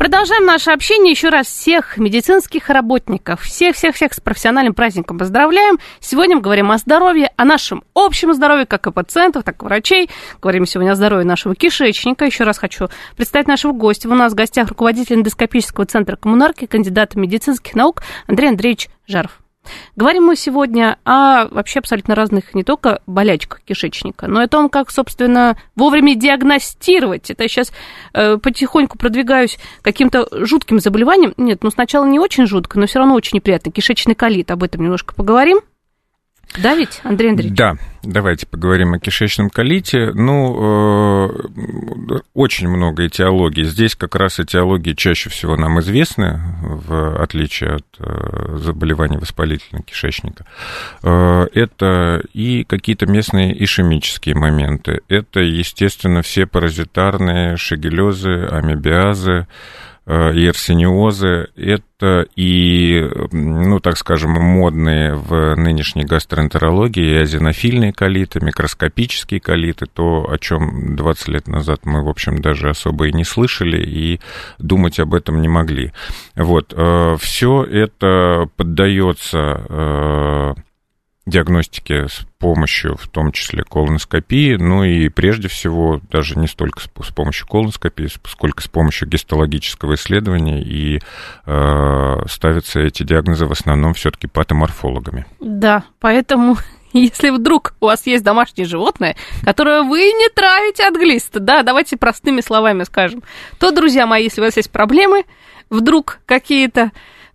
[0.00, 1.10] Продолжаем наше общение.
[1.10, 5.78] Еще раз всех медицинских работников, всех-всех-всех с профессиональным праздником поздравляем.
[6.00, 10.08] Сегодня мы говорим о здоровье, о нашем общем здоровье, как и пациентов, так и врачей.
[10.40, 12.24] Говорим сегодня о здоровье нашего кишечника.
[12.24, 14.08] Еще раз хочу представить нашего гостя.
[14.08, 19.38] У нас в гостях руководитель эндоскопического центра коммунарки, кандидат медицинских наук Андрей Андреевич Жаров.
[19.96, 24.68] Говорим мы сегодня о вообще абсолютно разных не только болячках кишечника, но и о том,
[24.68, 27.30] как, собственно, вовремя диагностировать.
[27.30, 27.72] Это я сейчас
[28.14, 31.34] э, потихоньку продвигаюсь каким-то жутким заболеванием.
[31.36, 33.72] Нет, ну сначала не очень жутко, но все равно очень неприятно.
[33.72, 35.60] Кишечный колит, об этом немножко поговорим.
[36.58, 37.56] Да ведь, Андрей Андреевич?
[37.56, 40.10] Да, давайте поговорим о кишечном колите.
[40.12, 43.62] Ну, э, очень много этиологий.
[43.64, 50.44] Здесь как раз этиологии чаще всего нам известны, в отличие от э, заболеваний воспалительного кишечника.
[51.04, 55.02] Э, это и какие-то местные ишемические моменты.
[55.08, 59.46] Это, естественно, все паразитарные шагелезы, амебиазы,
[60.06, 69.86] и арсениозы, это и, ну, так скажем, модные в нынешней гастроэнтерологии азинофильные колиты, микроскопические колиты,
[69.86, 74.20] то, о чем 20 лет назад мы, в общем, даже особо и не слышали, и
[74.58, 75.92] думать об этом не могли.
[76.34, 80.54] Вот, э, все это поддается э,
[81.30, 86.88] диагностики с помощью, в том числе, колоноскопии, ну и прежде всего даже не столько с,
[87.12, 91.00] помощью колоноскопии, сколько с помощью гистологического исследования, и
[91.46, 95.26] э, ставятся эти диагнозы в основном все-таки патоморфологами.
[95.40, 96.56] Да, поэтому
[96.92, 101.96] если вдруг у вас есть домашнее животное, которое вы не травите от глиста, да, давайте
[101.96, 103.22] простыми словами скажем,
[103.58, 105.24] то, друзья мои, если у вас есть проблемы,
[105.70, 106.90] вдруг какие-то,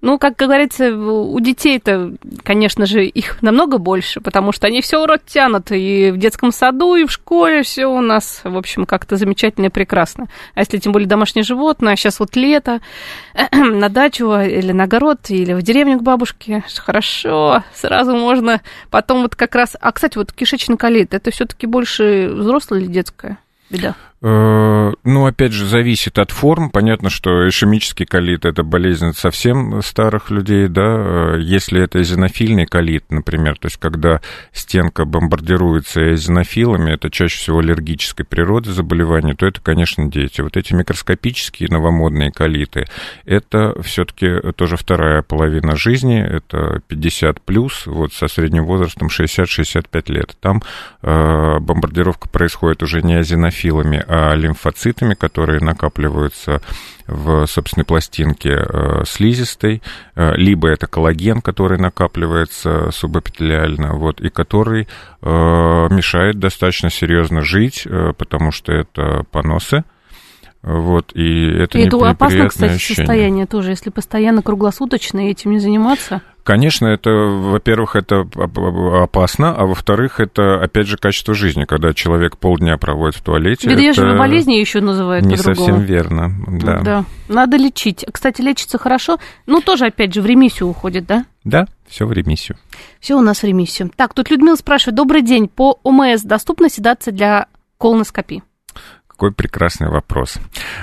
[0.05, 2.13] ну, как говорится, у детей-то,
[2.43, 6.93] конечно же, их намного больше, потому что они все урод тянут и в детском саду,
[6.93, 10.27] и в школе все у нас, в общем, как-то замечательно и прекрасно.
[10.53, 12.81] А если тем более домашнее животное, а сейчас вот лето,
[13.51, 19.35] на дачу или на огород, или в деревню к бабушке, хорошо, сразу можно потом вот
[19.35, 19.75] как раз...
[19.81, 23.39] А, кстати, вот кишечный колит, это все-таки больше взрослое или детское?
[23.71, 23.95] Беда.
[24.27, 26.71] Э, ну, опять же, зависит от форм.
[26.71, 31.35] Понятно, что ишемический колит– это болезнь совсем старых людей, да.
[31.35, 37.59] Э, если это эзинофильный колит, например, то есть когда стенка бомбардируется эзинофилами, это чаще всего
[37.59, 40.41] аллергической природы заболевания, то это, конечно, дети.
[40.41, 42.87] Вот эти микроскопические новомодные колиты–
[43.25, 50.11] это все таки тоже вторая половина жизни, это 50 плюс, вот со средним возрастом 60-65
[50.11, 50.35] лет.
[50.41, 50.63] Там
[51.03, 56.61] э, бомбардировка происходит уже не эзинофилами, а лимфоцитами, которые накапливаются
[57.07, 59.81] в собственной пластинке э, слизистой,
[60.15, 64.87] э, либо это коллаген, который накапливается субэпителиально, вот, и который
[65.21, 69.83] э, мешает достаточно серьезно жить, потому что это поносы,
[70.63, 73.05] вот, и это и это опасно, кстати, ощущение.
[73.05, 76.21] состояние тоже, если постоянно круглосуточно этим не заниматься.
[76.45, 78.19] Конечно, это, во-первых, это
[79.01, 83.67] опасно, а во-вторых, это, опять же, качество жизни, когда человек полдня проводит в туалете.
[83.67, 86.81] Медвежьи болезни еще называют Не совсем верно, да.
[86.81, 87.05] да.
[87.29, 88.05] Надо лечить.
[88.11, 91.25] Кстати, лечится хорошо, ну, тоже, опять же, в ремиссию уходит, да?
[91.43, 92.59] Да, все в ремиссию.
[92.99, 93.89] Все у нас в ремиссию.
[93.95, 97.47] Так, тут Людмила спрашивает, добрый день, по ОМС доступна седация для
[97.79, 98.43] колоноскопии?
[99.15, 100.37] Какой прекрасный вопрос.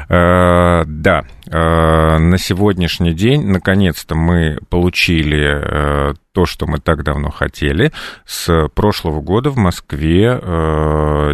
[0.09, 7.31] Э, да, э, на сегодняшний день, наконец-то, мы получили э, то, что мы так давно
[7.31, 7.92] хотели.
[8.25, 10.40] С прошлого года в Москве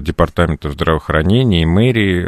[0.01, 2.27] Департаментом здравоохранения и мэрии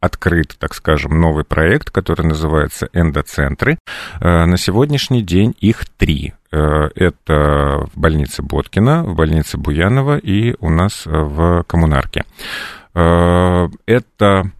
[0.00, 3.78] открыт, так скажем, новый проект, который называется «Эндоцентры».
[4.20, 6.34] На сегодняшний день их три.
[6.50, 12.24] Это в больнице Боткина, в больнице Буянова и у нас в коммунарке.
[12.94, 14.50] Э, это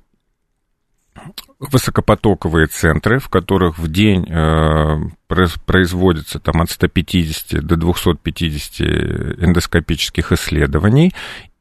[1.60, 4.96] высокопотоковые центры, в которых в день э,
[5.66, 8.80] производится там, от 150 до 250
[9.40, 11.12] эндоскопических исследований,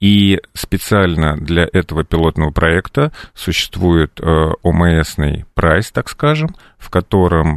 [0.02, 7.56] и специально для этого пилотного проекта существует э, ОМСный прайс, так скажем, в котором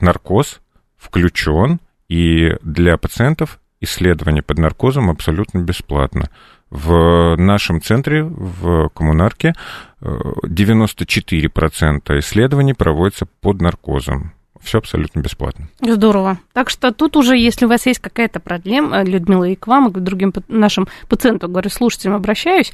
[0.00, 0.60] наркоз
[0.96, 6.30] включен, и для пациентов исследование под наркозом абсолютно бесплатно.
[6.70, 9.54] В нашем центре, в коммунарке,
[10.00, 14.32] 94% э, исследований проводятся под наркозом.
[14.60, 15.68] Все абсолютно бесплатно.
[15.80, 16.38] Здорово.
[16.52, 19.92] Так что тут уже, если у вас есть какая-то проблема, Людмила, и к вам, и
[19.92, 22.72] к другим нашим пациентам, говорю, слушателям обращаюсь,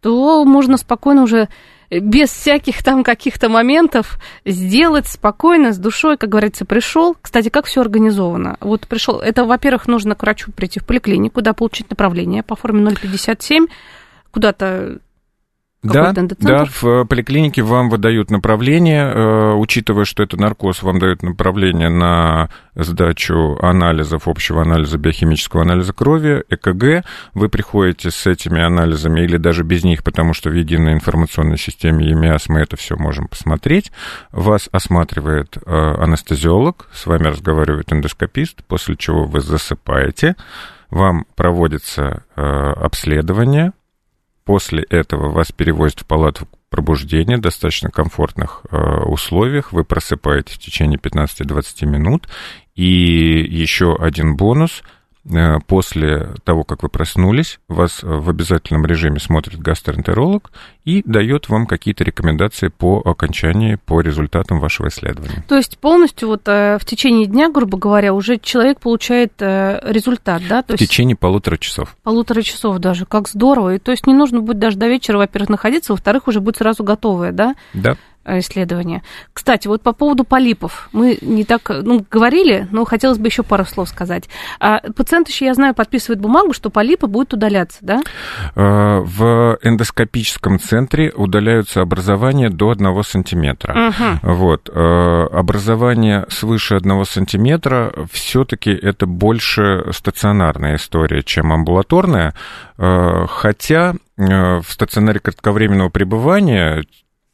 [0.00, 1.48] то можно спокойно уже
[1.90, 7.16] без всяких там каких-то моментов сделать спокойно, с душой, как говорится, пришел.
[7.20, 8.56] Кстати, как все организовано?
[8.60, 12.94] Вот пришел, это, во-первых, нужно к врачу прийти в поликлинику, да, получить направление по форме
[12.94, 13.66] 057,
[14.30, 14.98] куда-то
[15.84, 21.22] да, да, в э, поликлинике вам выдают направление, э, учитывая, что это наркоз, вам дают
[21.22, 27.04] направление на сдачу анализов, общего анализа, биохимического анализа крови, ЭКГ.
[27.34, 32.08] Вы приходите с этими анализами или даже без них, потому что в единой информационной системе
[32.08, 33.92] ЕМИАС мы это все можем посмотреть.
[34.32, 40.36] Вас осматривает э, анестезиолог, с вами разговаривает эндоскопист, после чего вы засыпаете,
[40.88, 43.72] вам проводится обследование,
[44.44, 49.72] После этого вас перевозят в палату пробуждения достаточно комфортных э, условиях.
[49.72, 52.28] Вы просыпаетесь в течение 15-20 минут.
[52.74, 54.82] И еще один бонус–
[55.66, 60.50] после того, как вы проснулись, вас в обязательном режиме смотрит гастроэнтеролог
[60.84, 65.42] и дает вам какие-то рекомендации по окончании, по результатам вашего исследования.
[65.48, 70.42] То есть полностью вот э, в течение дня, грубо говоря, уже человек получает э, результат,
[70.48, 70.62] да?
[70.62, 71.96] То в есть течение полутора часов.
[72.02, 73.76] Полутора часов даже, как здорово.
[73.76, 76.84] И то есть не нужно будет даже до вечера, во-первых, находиться, во-вторых, уже будет сразу
[76.84, 77.54] готовое, да?
[77.72, 77.96] Да.
[78.26, 79.02] Э, исследования.
[79.34, 80.88] Кстати, вот по поводу полипов.
[80.92, 84.30] Мы не так ну, говорили, но хотелось бы еще пару слов сказать.
[84.60, 88.00] А пациент еще, я знаю, подписывает бумагу, что полипы будут удаляться, да?
[88.54, 93.88] Э, в эндоскопическом центре удаляются образования до 1 сантиметра.
[93.88, 94.32] Угу.
[94.32, 94.70] Вот.
[94.72, 102.32] Э, образование свыше 1 сантиметра все-таки это больше стационарная история, чем амбулаторная.
[102.76, 106.84] Хотя в стационаре кратковременного пребывания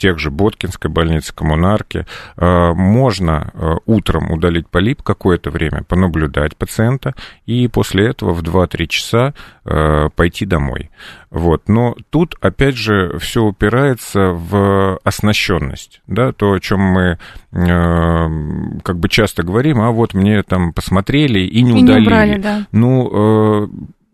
[0.01, 7.15] тех же Боткинской больницы, Коммунарки, э, можно э, утром удалить полип какое-то время, понаблюдать пациента,
[7.47, 9.35] и после этого в 2-3 часа
[9.65, 10.91] э, пойти домой.
[11.31, 11.69] Вот.
[11.69, 17.19] Но тут, опять же, все упирается в оснащенность, да, то, о чем мы
[17.53, 22.01] как бы часто говорим, а вот мне там посмотрели и не и удалили.
[22.01, 22.67] Не убрали, да.
[22.71, 23.69] Ну,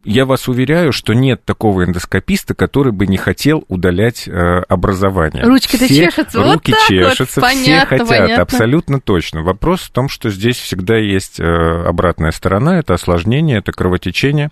[0.06, 4.32] я вас уверяю, что нет такого эндоскописта, который бы не хотел удалять э,
[4.68, 5.44] образование.
[5.44, 7.28] Ручки-то чешутся, руки вот чешутся, вот.
[7.28, 8.42] все понятно, хотят, понятно.
[8.42, 9.42] абсолютно точно.
[9.42, 14.50] Вопрос в том, что здесь всегда есть э, обратная сторона, это осложнение, это кровотечение.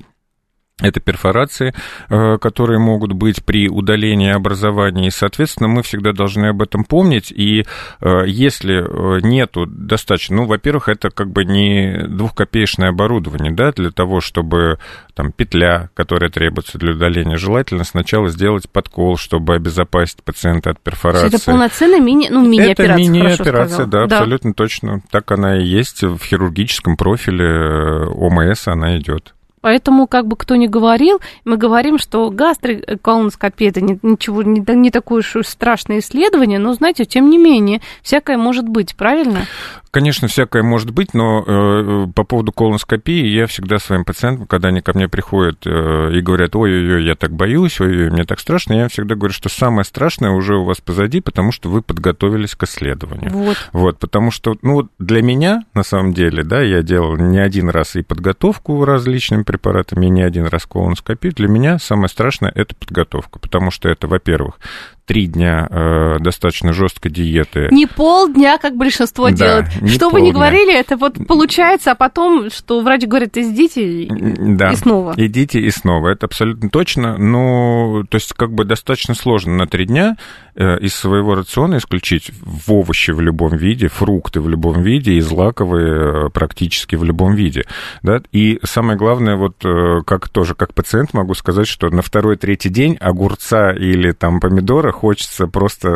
[0.82, 1.72] Это перфорации,
[2.08, 7.30] э, которые могут быть при удалении образования, и, соответственно, мы всегда должны об этом помнить,
[7.30, 7.64] и
[8.00, 13.92] э, если э, нету достаточно, ну, во-первых, это как бы не двухкопеечное оборудование, да, для
[13.92, 14.80] того, чтобы
[15.14, 21.28] там петля, которая требуется для удаления, желательно сначала сделать подкол, чтобы обезопасить пациента от перфорации.
[21.28, 25.02] Это полноценная мини, ну, мини-операция, Это мини-операция, да, да, абсолютно точно.
[25.12, 29.34] Так она и есть в хирургическом профиле ОМС она идет.
[29.64, 34.90] Поэтому, как бы кто ни говорил, мы говорим, что гастроколоноскопия это не, ничего, не, не
[34.90, 39.46] такое уж страшное исследование, но, знаете, тем не менее, всякое может быть, правильно?
[39.94, 44.80] Конечно, всякое может быть, но э, по поводу колоноскопии я всегда своим пациентам, когда они
[44.80, 48.88] ко мне приходят э, и говорят, ой-ой-ой, я так боюсь, ой-ой, мне так страшно, я
[48.88, 53.30] всегда говорю, что самое страшное уже у вас позади, потому что вы подготовились к исследованию.
[53.30, 53.56] Вот.
[53.72, 57.94] Вот, потому что, ну, для меня, на самом деле, да, я делал не один раз
[57.94, 61.32] и подготовку различными препаратами, и не один раз колоноскопию.
[61.32, 64.58] Для меня самое страшное– это подготовка, потому что это, во-первых,
[65.06, 67.68] три дня э, достаточно жесткой диеты.
[67.70, 69.82] Не полдня, как большинство Да, делает.
[69.82, 70.32] не что не полдня.
[70.32, 74.08] говорили, это вот получается, а потом, что врач говорит, идите и,
[74.56, 74.72] Да.
[74.72, 75.14] и снова.
[75.16, 76.08] Идите и снова.
[76.08, 77.18] Это абсолютно точно.
[77.18, 80.16] Но, то есть, как бы достаточно сложно на три дня
[80.54, 85.20] э, из своего рациона исключить в овощи в любом виде, фрукты в любом виде и
[85.20, 87.64] злаковые э, практически в любом виде.
[88.02, 88.22] Да?
[88.32, 92.96] И самое главное, вот э, как тоже как пациент могу сказать, что на второй-третий день
[93.00, 95.88] огурца или там помидора хочется просто...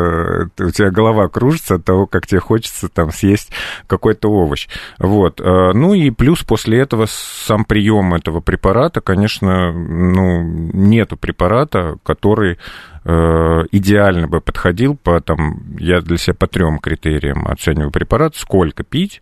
[0.59, 3.51] э, У тебя голова кружится от того, как тебе хочется там съесть
[3.87, 4.67] какой-то овощ.
[4.99, 5.41] Вот.
[5.41, 12.57] Э, Ну и плюс после этого сам прием этого препарата, конечно, ну, нету препарата, который
[13.05, 18.83] э, идеально бы подходил по там, я для себя по трем критериям оцениваю препарат, сколько
[18.83, 19.21] пить,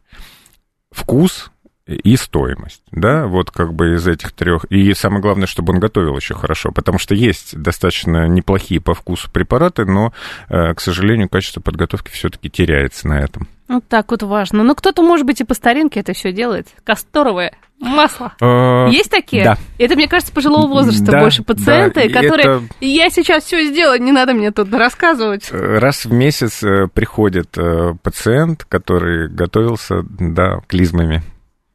[0.91, 1.51] вкус
[1.87, 4.65] и стоимость, да, вот как бы из этих трех.
[4.65, 9.31] И самое главное, чтобы он готовил еще хорошо, потому что есть достаточно неплохие по вкусу
[9.31, 10.11] препараты, но,
[10.49, 13.47] э, к сожалению, качество подготовки все-таки теряется на этом.
[13.69, 14.63] Вот так вот важно.
[14.63, 16.67] Но кто-то, может быть, и по старинке это все делает.
[16.85, 18.33] Касторовое масло.
[18.41, 19.43] Э, Есть такие?
[19.43, 19.57] Да.
[19.77, 22.57] Это, мне кажется, пожилого возраста Да, больше пациенты, да, которые...
[22.57, 25.49] это- Я сейчас все сделаю, не надо мне тут рассказывать.
[25.51, 27.55] Э, Раз в месяц э, приходит
[28.03, 31.21] пациент, который готовился, да, клизмами.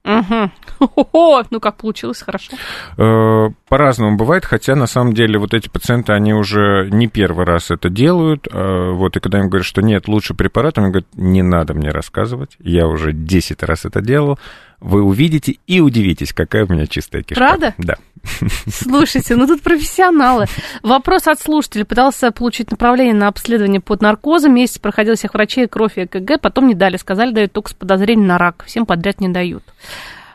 [0.04, 0.50] Угу.
[0.78, 1.42] Хо-хо-хо.
[1.50, 2.52] Ну, как получилось, хорошо.
[2.98, 7.70] Э, По-разному бывает, хотя на самом деле вот эти пациенты, они уже не первый раз
[7.70, 8.48] это делают.
[8.50, 11.90] э, Вот, и когда им говорят, что нет, лучше препарат, они говорят, не надо мне
[11.90, 14.38] рассказывать, я уже 10 раз это делал.
[14.82, 17.40] Вы увидите и удивитесь, какая у меня чистая кишка.
[17.40, 17.74] Правда?
[17.78, 17.94] Да.
[18.68, 20.46] Слушайте, ну тут профессионалы.
[20.82, 21.84] Вопрос от слушателя.
[21.84, 24.54] Пытался получить направление на обследование под наркозом.
[24.54, 26.40] Месяц проходил всех врачей, кровь и ЭКГ.
[26.40, 26.96] Потом не дали.
[26.96, 28.64] Сказали, дают только с подозрением на рак.
[28.66, 29.62] Всем подряд не дают.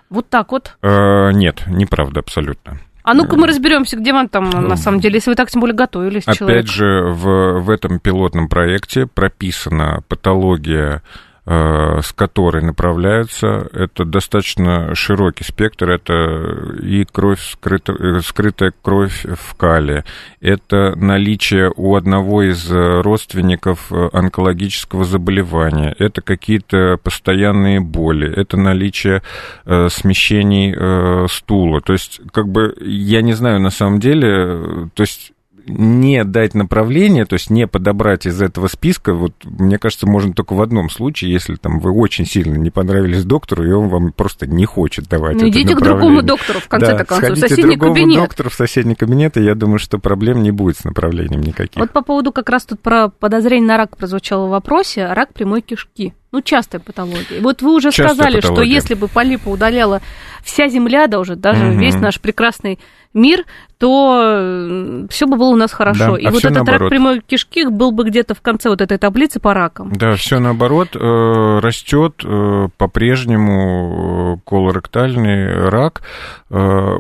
[0.10, 0.78] Вот так вот.
[0.82, 2.80] Э, Нет, неправда абсолютно.
[3.04, 5.76] А ну-ка мы разберемся, где вам там, на самом деле, если вы так тем более
[5.76, 6.60] готовились, человек.
[6.60, 13.70] Опять же, в, в этом пилотном проекте прописана патология, э, с которой направляются.
[13.72, 15.90] Это достаточно широкий спектр.
[15.92, 20.04] Это и кровь, скрыта, э, скрытая кровь в кале.
[20.42, 25.96] Это наличие у одного из э, родственников э, онкологического заболевания.
[25.98, 28.30] Это какие-то постоянные боли.
[28.30, 29.22] Это наличие
[29.66, 31.80] э, смещений э, стула.
[31.80, 35.32] То есть, как бы, я не знаю на самом деле, э, то есть
[35.68, 40.54] не дать направление, то есть не подобрать из этого списка, вот мне кажется, можно только
[40.54, 44.48] в одном случае, если там вы очень сильно не понравились доктору, и он вам просто
[44.48, 47.94] не хочет давать Ну, идите к другому доктору, в конце-то Да, концов, в соседний другому
[47.94, 48.20] кабинет.
[48.22, 51.80] доктору в соседний кабинет, и я думаю, что проблем не будет с направлением никаких.
[51.80, 55.12] Вот по поводу как раз тут про подозрение на рак прозвучало в вопросе.
[55.14, 56.14] Рак прямой кишки.
[56.32, 57.42] Ну, частая патология.
[57.42, 58.74] Вот вы уже Частая сказали, что патология.
[58.74, 60.02] если бы полипа удаляла
[60.44, 61.80] вся Земля, даже, даже Мгм.
[61.80, 62.80] весь наш прекрасный
[63.14, 63.46] мир,
[63.80, 66.12] то все бы было у нас хорошо.
[66.14, 66.90] Да, И а вот этот рак наоборот.
[66.90, 69.94] прямой кишки был бы где-то в конце вот этой таблицы по ракам.
[69.94, 76.02] Да, все наоборот, э, растет э, по-прежнему э, колоректальный рак.
[76.50, 76.96] Э,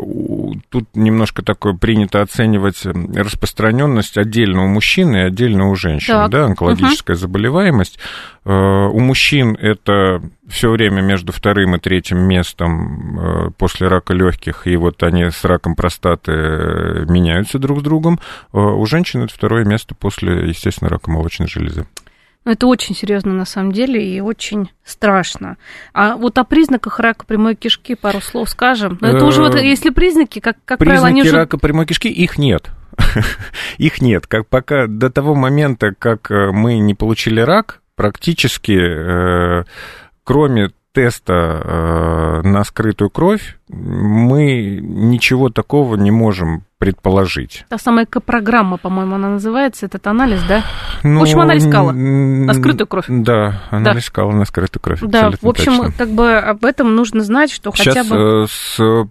[0.69, 6.32] Тут немножко такое принято оценивать э, распространенность отдельно у мужчин и отдельно у женщин, Так.
[6.32, 7.97] да, онкологическая заболеваемость.
[8.45, 8.51] Э,
[8.88, 9.16] У мужчин
[9.59, 15.30] это все время между вторым и третьим местом э, после рака легких, и вот они
[15.30, 18.20] с раком простаты э, меняются друг с другом.
[18.53, 21.88] Э, У женщин это второе место после, естественно, рака молочной железы.
[22.45, 25.57] Ну, это очень серьезно на самом деле и очень страшно.
[25.93, 28.97] А вот о признаках рака прямой кишки пару слов скажем.
[29.01, 31.32] Но это уже вот, если признаки, как, как правило, Признаки они уже...
[31.36, 32.70] рака прямой кишки, их нет.
[33.78, 34.28] их нет.
[34.28, 39.64] Как пока до того момента, как мы не получили рак, практически, э,
[40.24, 47.66] кроме теста э, на скрытую кровь, мы ничего такого не можем предположить.
[47.70, 50.64] Та самая К-программа, по-моему, она называется, этот анализ, да?
[51.04, 53.06] Ну, общем, анализ кала на скрытую кровь.
[53.08, 55.00] Да, анализ кала на скрытую кровь.
[55.02, 55.91] Да, в общем, точно.
[55.91, 58.43] как бы об этом нужно знать, что хотя Сейчас бы...
[58.43, 59.08] э, с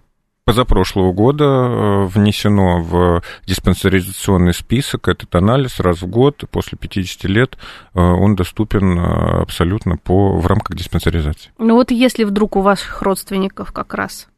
[0.47, 7.57] позапрошлого года э, внесено в диспансеризационный список этот анализ раз в год, после 50 лет
[7.93, 11.51] э, он доступен э, абсолютно по, в рамках диспансеризации.
[11.57, 14.29] Ну вот если вдруг у ваших родственников как раз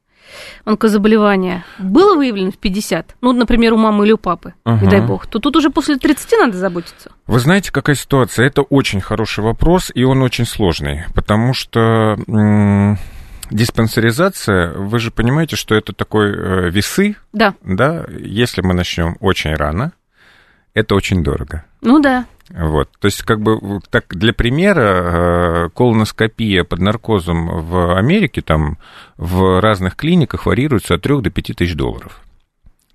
[0.66, 4.90] онкозаболевание было выявлено в 50, ну, например, у мамы или у папы, не Ага.
[4.90, 7.12] дай бог, то тут уже после 30 надо заботиться.
[7.28, 8.48] Вы знаете, какая ситуация?
[8.48, 12.18] Это очень хороший вопрос, и он очень сложный, потому что
[13.50, 19.54] диспансеризация, вы же понимаете, что это такой э, весы, Да, да, если мы начнем очень
[19.56, 19.94] рано,
[20.74, 21.66] это очень дорого.
[21.82, 22.26] ну да.
[22.50, 28.80] Вот, то есть, как бы, так для примера, э, колоноскопия под наркозом в Америке, там,
[29.18, 32.22] в разных клиниках варьируется от 3 до 5 тысяч долларов.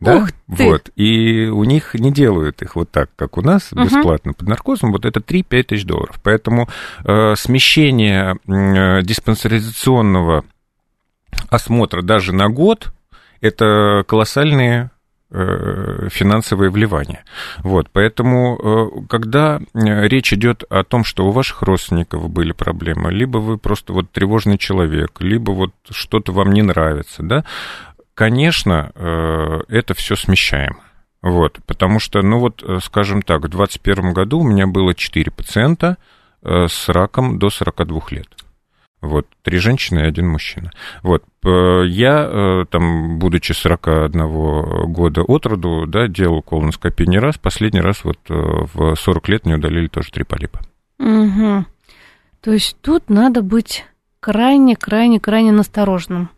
[0.04, 0.16] Да?
[0.18, 0.64] Ух ты!
[0.64, 0.90] Вот.
[0.96, 5.04] и у них не делают их вот так, как у нас, бесплатно под наркозом, вот
[5.04, 6.20] это 3-5 тысяч долларов.
[6.22, 6.68] Поэтому
[7.04, 10.44] э, смещение э, диспансеризационного
[11.48, 12.92] осмотра даже на год–
[13.44, 14.90] это колоссальные
[15.30, 17.24] э, финансовые вливания.
[17.58, 23.38] Вот, поэтому, э, когда речь идет о том, что у ваших родственников были проблемы, либо
[23.38, 27.44] вы просто вот тревожный человек, либо вот что-то вам не нравится, да,
[28.14, 30.80] конечно, э, это все смещаемо.
[31.22, 35.96] Вот, потому что, ну вот, скажем так, в 2021 году у меня было 4 пациента
[36.42, 38.28] с раком до 42 лет.
[39.04, 40.70] Вот, три женщины и один мужчина.
[41.02, 47.82] Вот, я, э, там, будучи 41 года от роду, да, делал колоноскопию не раз, последний
[47.82, 50.60] раз вот э, в 40 лет мне удалили тоже три полипа.
[50.98, 51.66] Угу.
[52.40, 53.84] То есть тут надо быть
[54.20, 56.30] крайне, крайне, крайне настороженным.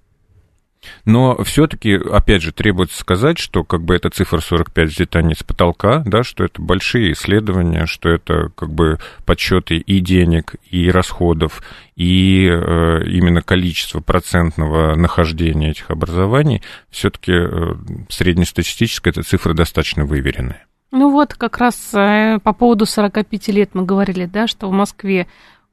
[1.04, 5.42] Но все-таки, опять же, требуется сказать, что как бы эта цифра 45 взята не с
[5.42, 11.62] потолка, да, что это большие исследования, что это как бы подсчеты и денег, и расходов,
[11.96, 17.74] и э, именно количество процентного нахождения этих образований, все-таки э,
[18.08, 20.66] среднестатистическая эта цифра достаточно выверенная.
[20.92, 25.26] Ну вот, как раз э, по поводу 45 лет мы говорили, да, что в Москве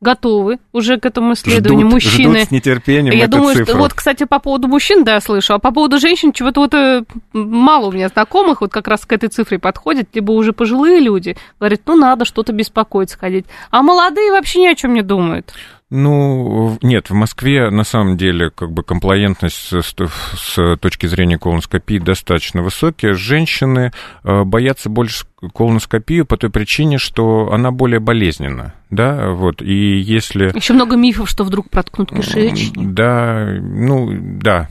[0.04, 1.88] готовы уже к этому исследованию.
[1.88, 2.36] Ждут, Мужчины.
[2.36, 3.66] Ждут с нетерпением Я думаю, цифру.
[3.66, 7.04] что вот, кстати, по поводу мужчин, да, слышу, а по поводу женщин чего-то вот э,
[7.34, 11.36] мало у меня знакомых вот как раз к этой цифре подходит, либо уже пожилые люди
[11.60, 15.54] говорят, ну надо что-то беспокоиться ходить, а молодые вообще ни о чем не думают.
[15.96, 22.00] Ну, нет, в Москве на самом деле как бы комплаентность с, с точки зрения колоноскопии
[22.00, 23.14] достаточно высокая.
[23.14, 23.92] Женщины
[24.24, 30.52] э, боятся больше колоноскопию по той причине, что она более болезненна, да, вот, и если...
[30.56, 32.74] Еще много мифов, что вдруг проткнут кишечник.
[32.76, 34.70] Да, ну, да,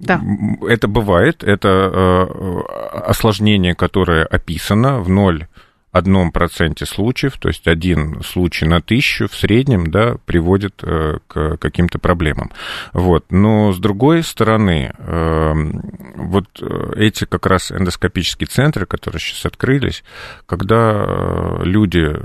[0.00, 0.20] да.
[0.68, 2.60] Это бывает, это э,
[3.06, 5.46] осложнение, которое описано в ноль
[5.92, 11.56] одном проценте случаев, то есть один случай на тысячу в среднем, да, приводит э, к
[11.56, 12.50] каким-то проблемам.
[12.92, 13.26] Вот.
[13.30, 15.82] Но с другой стороны, эм,
[16.14, 20.04] вот э, эти как раз эндоскопические центры, которые сейчас открылись,
[20.46, 22.16] когда э, люди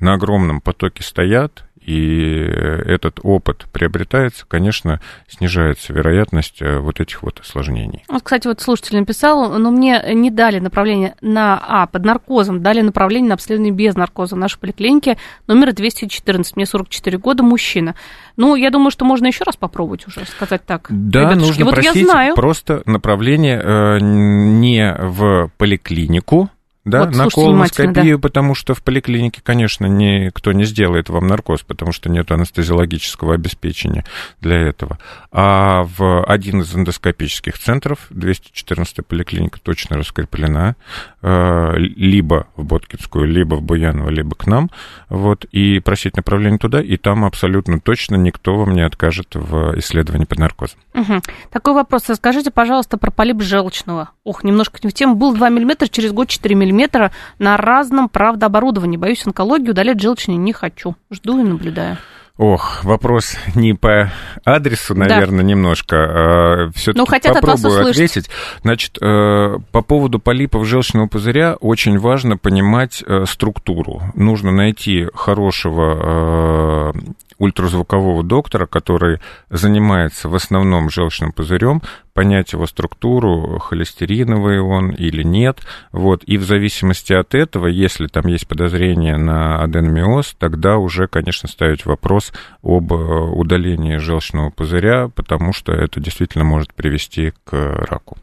[0.00, 2.42] на огромном потоке стоят, и
[2.86, 8.04] этот опыт приобретается, конечно, снижается вероятность э, вот этих вот осложнений.
[8.08, 12.82] Вот, кстати, вот слушатель написал, но мне не дали направление на А под наркозом, дали
[12.82, 15.16] направление на обследование без наркоза в нашей поликлинике
[15.46, 16.56] номер 214.
[16.56, 17.94] Мне 44 года, мужчина.
[18.36, 20.88] Ну, я думаю, что можно еще раз попробовать уже сказать так.
[20.90, 22.34] Да, Ребятушки, нужно вот просить я знаю.
[22.34, 26.50] просто направление э, не в поликлинику,
[26.90, 31.92] да, Вот, на колоноскопию, потому что в поликлинике, конечно, никто не сделает вам наркоз, потому
[31.92, 34.04] что нет анестезиологического обеспечения
[34.40, 34.98] для этого.
[35.30, 40.76] А в один из эндоскопических центров, 214-я поликлиника точно раскреплена,
[41.22, 44.70] э, либо в Боткинскую, либо в Буяново, либо к нам,
[45.08, 50.24] вот, и просить направление туда, и там абсолютно точно никто вам не откажет в исследовании
[50.24, 50.78] под наркозом.
[50.94, 51.20] Угу.
[51.50, 52.08] Такой вопрос.
[52.08, 54.10] Расскажите, пожалуйста, про полип желчного.
[54.28, 55.14] Ох, немножко не в тему.
[55.14, 58.98] Был 2 мм, через год 4 мм на разном, правда, оборудовании.
[58.98, 60.96] Боюсь онкологию, удалять желчный не хочу.
[61.10, 61.96] Жду и наблюдаю.
[62.36, 64.12] Ох, вопрос не по
[64.44, 65.44] адресу, наверное, да.
[65.44, 65.96] немножко.
[65.96, 68.28] А Все-таки ну, хотят попробую от вас ответить.
[68.62, 74.02] Значит, э, по поводу полипов желчного пузыря очень важно понимать э, структуру.
[74.14, 81.82] Нужно найти хорошего э, ультразвукового доктора, который занимается в основном желчным пузырем,
[82.12, 85.60] понять его структуру, холестериновый он или нет.
[85.92, 86.24] Вот.
[86.24, 91.86] И в зависимости от этого, если там есть подозрение на аденомиоз, тогда уже, конечно, ставить
[91.86, 92.32] вопрос
[92.62, 98.18] об удалении желчного пузыря, потому что это действительно может привести к раку.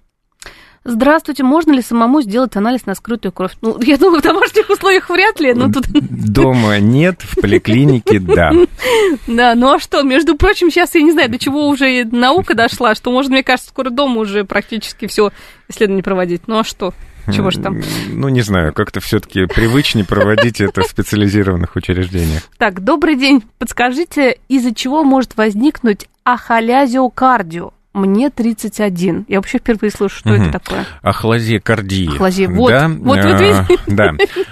[0.87, 3.53] Здравствуйте, можно ли самому сделать анализ на скрытую кровь?
[3.61, 5.87] Ну, я думаю, в домашних условиях вряд ли, но тут...
[5.91, 8.51] Дома нет, в поликлинике да.
[9.27, 12.93] Да, ну а что, между прочим, сейчас я не знаю, до чего уже наука дошла,
[12.93, 15.31] что можно, мне кажется, скоро дома уже практически все
[15.67, 16.43] исследование проводить.
[16.47, 16.93] Ну а что?
[17.33, 17.81] Чего ж там?
[18.09, 22.43] Ну, не знаю, как-то все-таки привычнее проводить это в специализированных учреждениях.
[22.59, 23.43] Так, добрый день.
[23.57, 27.71] Подскажите, из-за чего может возникнуть ахолязиокардио?
[27.95, 29.25] Мне 31.
[29.29, 30.43] Я вообще впервые слышу, что угу.
[30.43, 30.85] это такое.
[31.01, 32.13] Ахлазия кардии.
[32.13, 32.69] Ахлазия, вот.
[32.69, 33.65] Да, вот, вот видите?
[33.87, 34.11] Да.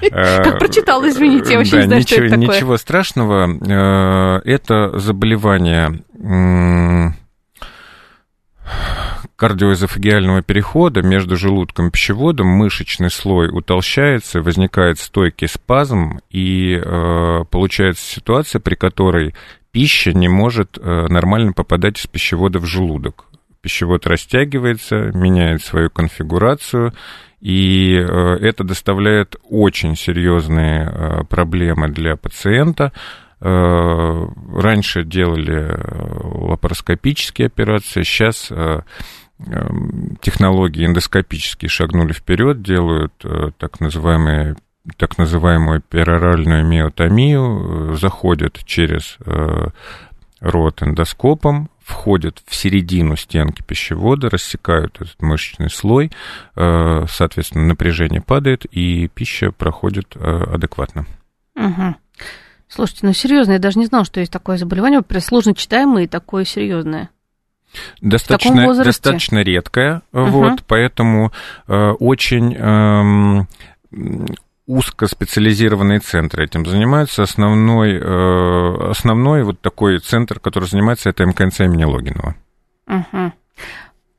[0.44, 2.56] Как прочитал, извините, я вообще не знаю, что это такое.
[2.56, 4.40] Ничего страшного.
[4.46, 6.04] Это заболевание
[9.36, 18.06] кардиоэзофагиального перехода между желудком и пищеводом мышечный слой утолщается, возникает стойкий спазм, и э, получается
[18.06, 19.36] ситуация, при которой
[19.72, 23.26] пища не может э, нормально попадать из пищевода в желудок.
[23.64, 26.94] Пищевод растягивается, меняет свою конфигурацию,
[27.40, 32.92] и это доставляет очень серьезные проблемы для пациента.
[33.40, 35.76] Раньше делали
[36.50, 38.52] лапароскопические операции, сейчас
[40.22, 43.14] технологии эндоскопические шагнули вперед, делают
[43.58, 44.56] так называемые
[44.98, 49.18] так называемую пероральную миотомию, заходят через
[50.42, 56.12] рот эндоскопом, входят в середину стенки пищевода, рассекают этот мышечный слой,
[56.56, 61.06] э, соответственно, напряжение падает, и пища проходит э, адекватно.
[61.56, 61.96] Угу.
[62.68, 66.46] Слушайте, ну серьезно, я даже не знала, что есть такое заболевание, сложно читаемое и такое
[66.46, 67.10] серьезное.
[68.02, 70.26] Достаточно, достаточно редкое, угу.
[70.26, 71.32] вот, поэтому
[71.68, 73.46] э, очень э,
[74.68, 77.24] узкоспециализированные центры этим занимаются.
[77.24, 82.36] Основной, э, основной вот такой центр, который занимается, это МКНЦ имени Логинова.
[82.88, 83.34] Угу.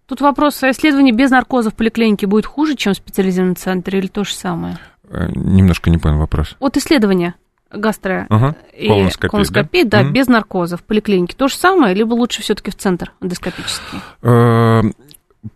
[0.07, 4.07] Тут вопрос, а исследование без наркоза в поликлинике будет хуже, чем в специализированном центре, или
[4.07, 4.79] то же самое?
[5.09, 6.57] Э, немножко не понял вопрос.
[6.61, 7.35] Вот исследование
[7.73, 10.13] гастро ага, и колоноскопия, колоноскопия да, да угу.
[10.13, 11.35] без наркоза в поликлинике.
[11.37, 13.99] То же самое, либо лучше все-таки в центр эндоскопический?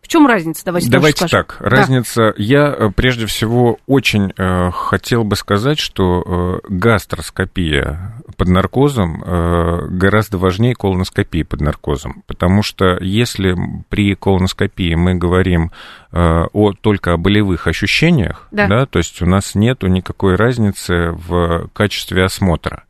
[0.03, 0.65] В чем разница?
[0.65, 1.57] Давайте, Давайте так.
[1.61, 1.69] Да.
[1.69, 2.35] Разница.
[2.37, 9.87] Я э, прежде всего очень э, хотел бы сказать, что э, гастроскопия под наркозом э,
[9.89, 13.57] гораздо важнее колоноскопии под наркозом, потому что если
[13.89, 15.73] при колоноскопии мы говорим
[16.13, 18.69] э, о только о болевых ощущениях, да.
[18.69, 22.85] Да, то есть у нас нет никакой разницы в качестве осмотра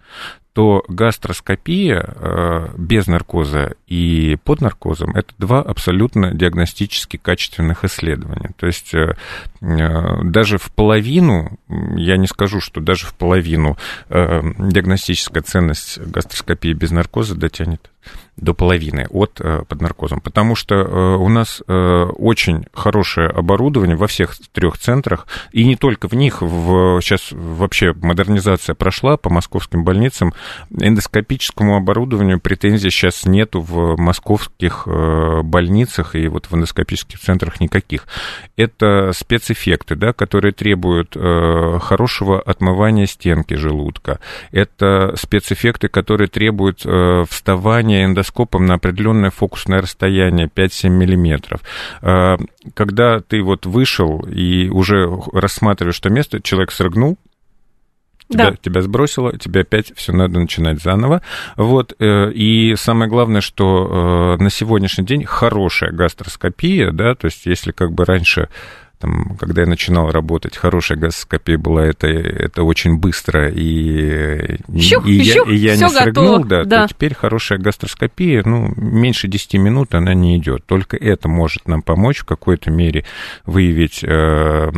[0.59, 8.51] то гастроскопия э, без наркоза и под наркозом это два абсолютно диагностически качественных исследования.
[8.57, 9.15] То есть э,
[9.61, 13.77] э, даже в половину, я не скажу, что даже в половину
[14.11, 17.93] диагностическая ценность гастроскопии без наркоза дотянет
[18.41, 23.97] до половины от э, под наркозом, потому что э, у нас э, очень хорошее оборудование
[23.97, 29.29] во всех трех центрах, и не только в них, в, сейчас вообще модернизация прошла по
[29.31, 30.33] московским больницам,
[30.71, 38.07] эндоскопическому оборудованию претензий сейчас нету в московских больницах и вот в эндоскопических центрах никаких.
[38.57, 44.21] Это спецэффекты, да, которые требуют хорошего отмывания стенки желудка,
[44.53, 46.87] это спецэффекты, которые требуют
[47.29, 51.61] вставания эндоскопии телескопом на определенное фокусное расстояние 5-7 миллиметров.
[52.03, 52.39] А,
[52.75, 57.17] когда ты вот вышел и уже рассматриваешь то место, человек срыгнул,
[58.29, 58.57] тебя, да.
[58.61, 61.23] тебя сбросило, тебе опять все надо начинать заново.
[61.57, 67.47] Вот, э, и самое главное, что э, на сегодняшний день хорошая гастроскопия, да, то есть
[67.47, 68.49] если как бы раньше
[68.99, 75.23] там, когда я начинал работать, хорошая гастроскопия была, это, это очень быстро, и, щух, и,
[75.23, 76.83] щух, я, и я не срыгнул, да, да.
[76.83, 80.65] То теперь хорошая гастроскопия, ну, меньше 10 минут она не идет.
[80.67, 83.05] Только это может нам помочь в какой-то мере
[83.47, 84.71] выявить э,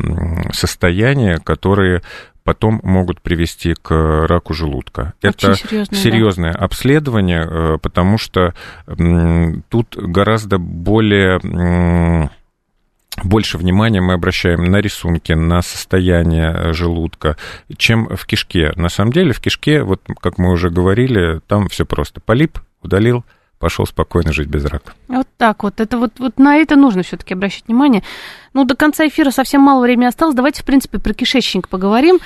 [0.52, 2.02] состояния, которые
[2.44, 5.14] потом могут привести к раку желудка.
[5.22, 6.58] Очень Это серьезное, серьезное да.
[6.58, 8.54] обследование, э, потому что
[9.68, 12.30] тут гораздо более
[13.22, 17.36] больше внимания мы обращаем на рисунки, на состояние э, желудка,
[17.76, 18.72] чем в кишке.
[18.76, 22.20] На самом деле в кишке, вот как мы уже говорили, там все просто.
[22.20, 23.24] Полип удалил,
[23.58, 24.94] пошел спокойно жить без рака.
[25.08, 25.80] Вот так вот.
[25.80, 28.02] Это вот, вот на это нужно все-таки обращать внимание.
[28.54, 30.34] Ну, до конца эфира совсем мало времени осталось.
[30.34, 32.20] Давайте, в принципе, про кишечник поговорим.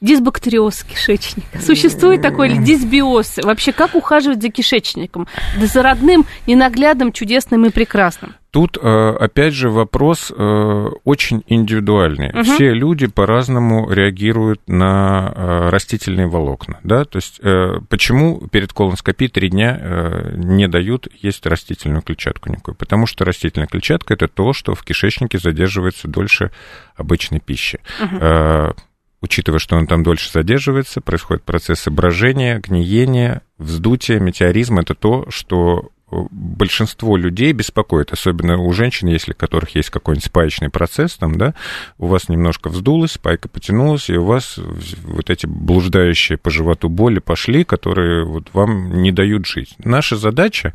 [0.00, 1.60] Дисбактериоз кишечника.
[1.60, 3.38] Существует такой или дисбиоз?
[3.42, 5.26] Вообще, как ухаживать за кишечником?
[5.58, 8.34] Да за родным, ненаглядным, чудесным и прекрасным.
[8.50, 12.30] Тут, э, опять же, вопрос э, очень индивидуальный.
[12.30, 12.42] Угу.
[12.42, 16.80] Все люди по-разному реагируют на э, растительные волокна.
[16.82, 17.04] Да?
[17.04, 17.40] То есть
[17.88, 22.74] почему перед колоноскопией три дня не дают есть растительную клетчатку никакой?
[22.74, 26.50] Потому что растительная клетчатка– это то, что в кишечнике задерживается дольше
[26.96, 27.80] обычной пищи.
[28.02, 28.74] Угу.
[29.22, 34.78] Учитывая, что он там дольше задерживается, происходит процесс брожения, гниения, вздутия, метеоризм.
[34.78, 40.70] Это то, что большинство людей беспокоит, особенно у женщин, если у которых есть какой-нибудь спаечный
[40.70, 41.54] процесс, там, да,
[41.98, 44.58] у вас немножко вздулась, спайка потянулась, и у вас
[45.04, 49.74] вот эти блуждающие по животу боли пошли, которые вот вам не дают жить.
[49.78, 50.74] Наша задача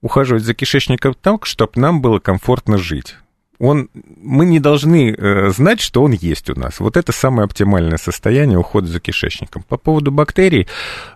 [0.00, 3.16] ухаживать за кишечником так, чтобы нам было комфортно жить
[3.60, 3.90] он,
[4.22, 6.80] мы не должны э, знать, что он есть у нас.
[6.80, 9.62] Вот это самое оптимальное состояние ухода за кишечником.
[9.68, 10.66] По поводу бактерий,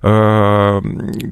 [0.02, 0.82] э,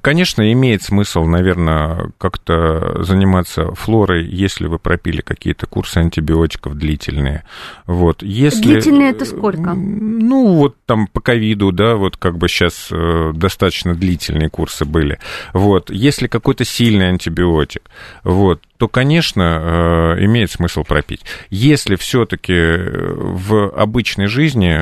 [0.01, 7.45] конечно, имеет смысл, наверное, как-то заниматься флорой, если вы пропили какие-то курсы антибиотиков длительные.
[7.87, 8.23] Вот.
[8.23, 9.75] Если, длительные это сколько?
[9.75, 15.19] Ну, вот там по ковиду, да, вот как бы сейчас э, достаточно длительные курсы были.
[15.53, 15.91] Вот.
[15.91, 17.83] Если какой-то сильный антибиотик,
[18.25, 21.20] вот, то, конечно, имеет смысл пропить.
[21.51, 24.76] Если все-таки в обычной жизни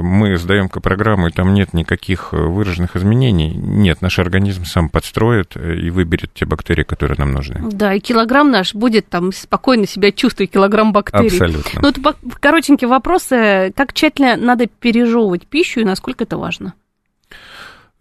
[0.00, 5.90] мы сдаем программу, и там нет никаких выраженных изменений, нет, наш организм сам подстроит и
[5.90, 7.60] выберет те бактерии, которые нам нужны.
[7.72, 11.26] Да, и килограмм наш будет там спокойно себя чувствовать, килограмм бактерий.
[11.26, 11.82] Абсолютно.
[11.82, 12.00] Ну, это
[12.40, 13.26] коротенький вопрос.
[13.28, 16.72] Как тщательно надо пережевывать пищу и насколько это важно?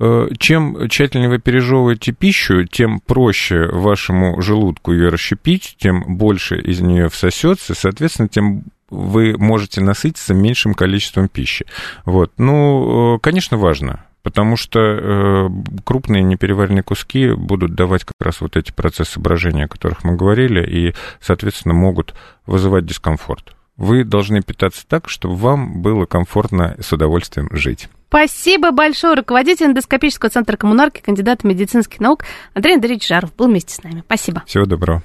[0.04, 6.82] Э, чем тщательнее вы пережевываете пищу, тем проще вашему желудку ее расщепить, тем больше из
[6.82, 11.68] нее всосется, соответственно, тем вы можете насытиться меньшим количеством пищи.
[12.04, 12.32] Вот.
[12.38, 15.50] Ну, э, конечно, важно потому что э,
[15.84, 20.64] крупные непереваренные куски будут давать как раз вот эти процессы брожения, о которых мы говорили,
[20.64, 22.14] и, соответственно, могут
[22.46, 23.56] вызывать дискомфорт.
[23.78, 27.90] Вы должны питаться так, чтобы вам было комфортно с удовольствием жить.
[28.12, 29.16] Спасибо большое.
[29.16, 34.04] Руководитель эндоскопического центра коммунарки, кандидат медицинских наук Андрей Андреевич Жаров был вместе с нами.
[34.06, 34.44] Спасибо.
[34.46, 35.02] Всего доброго.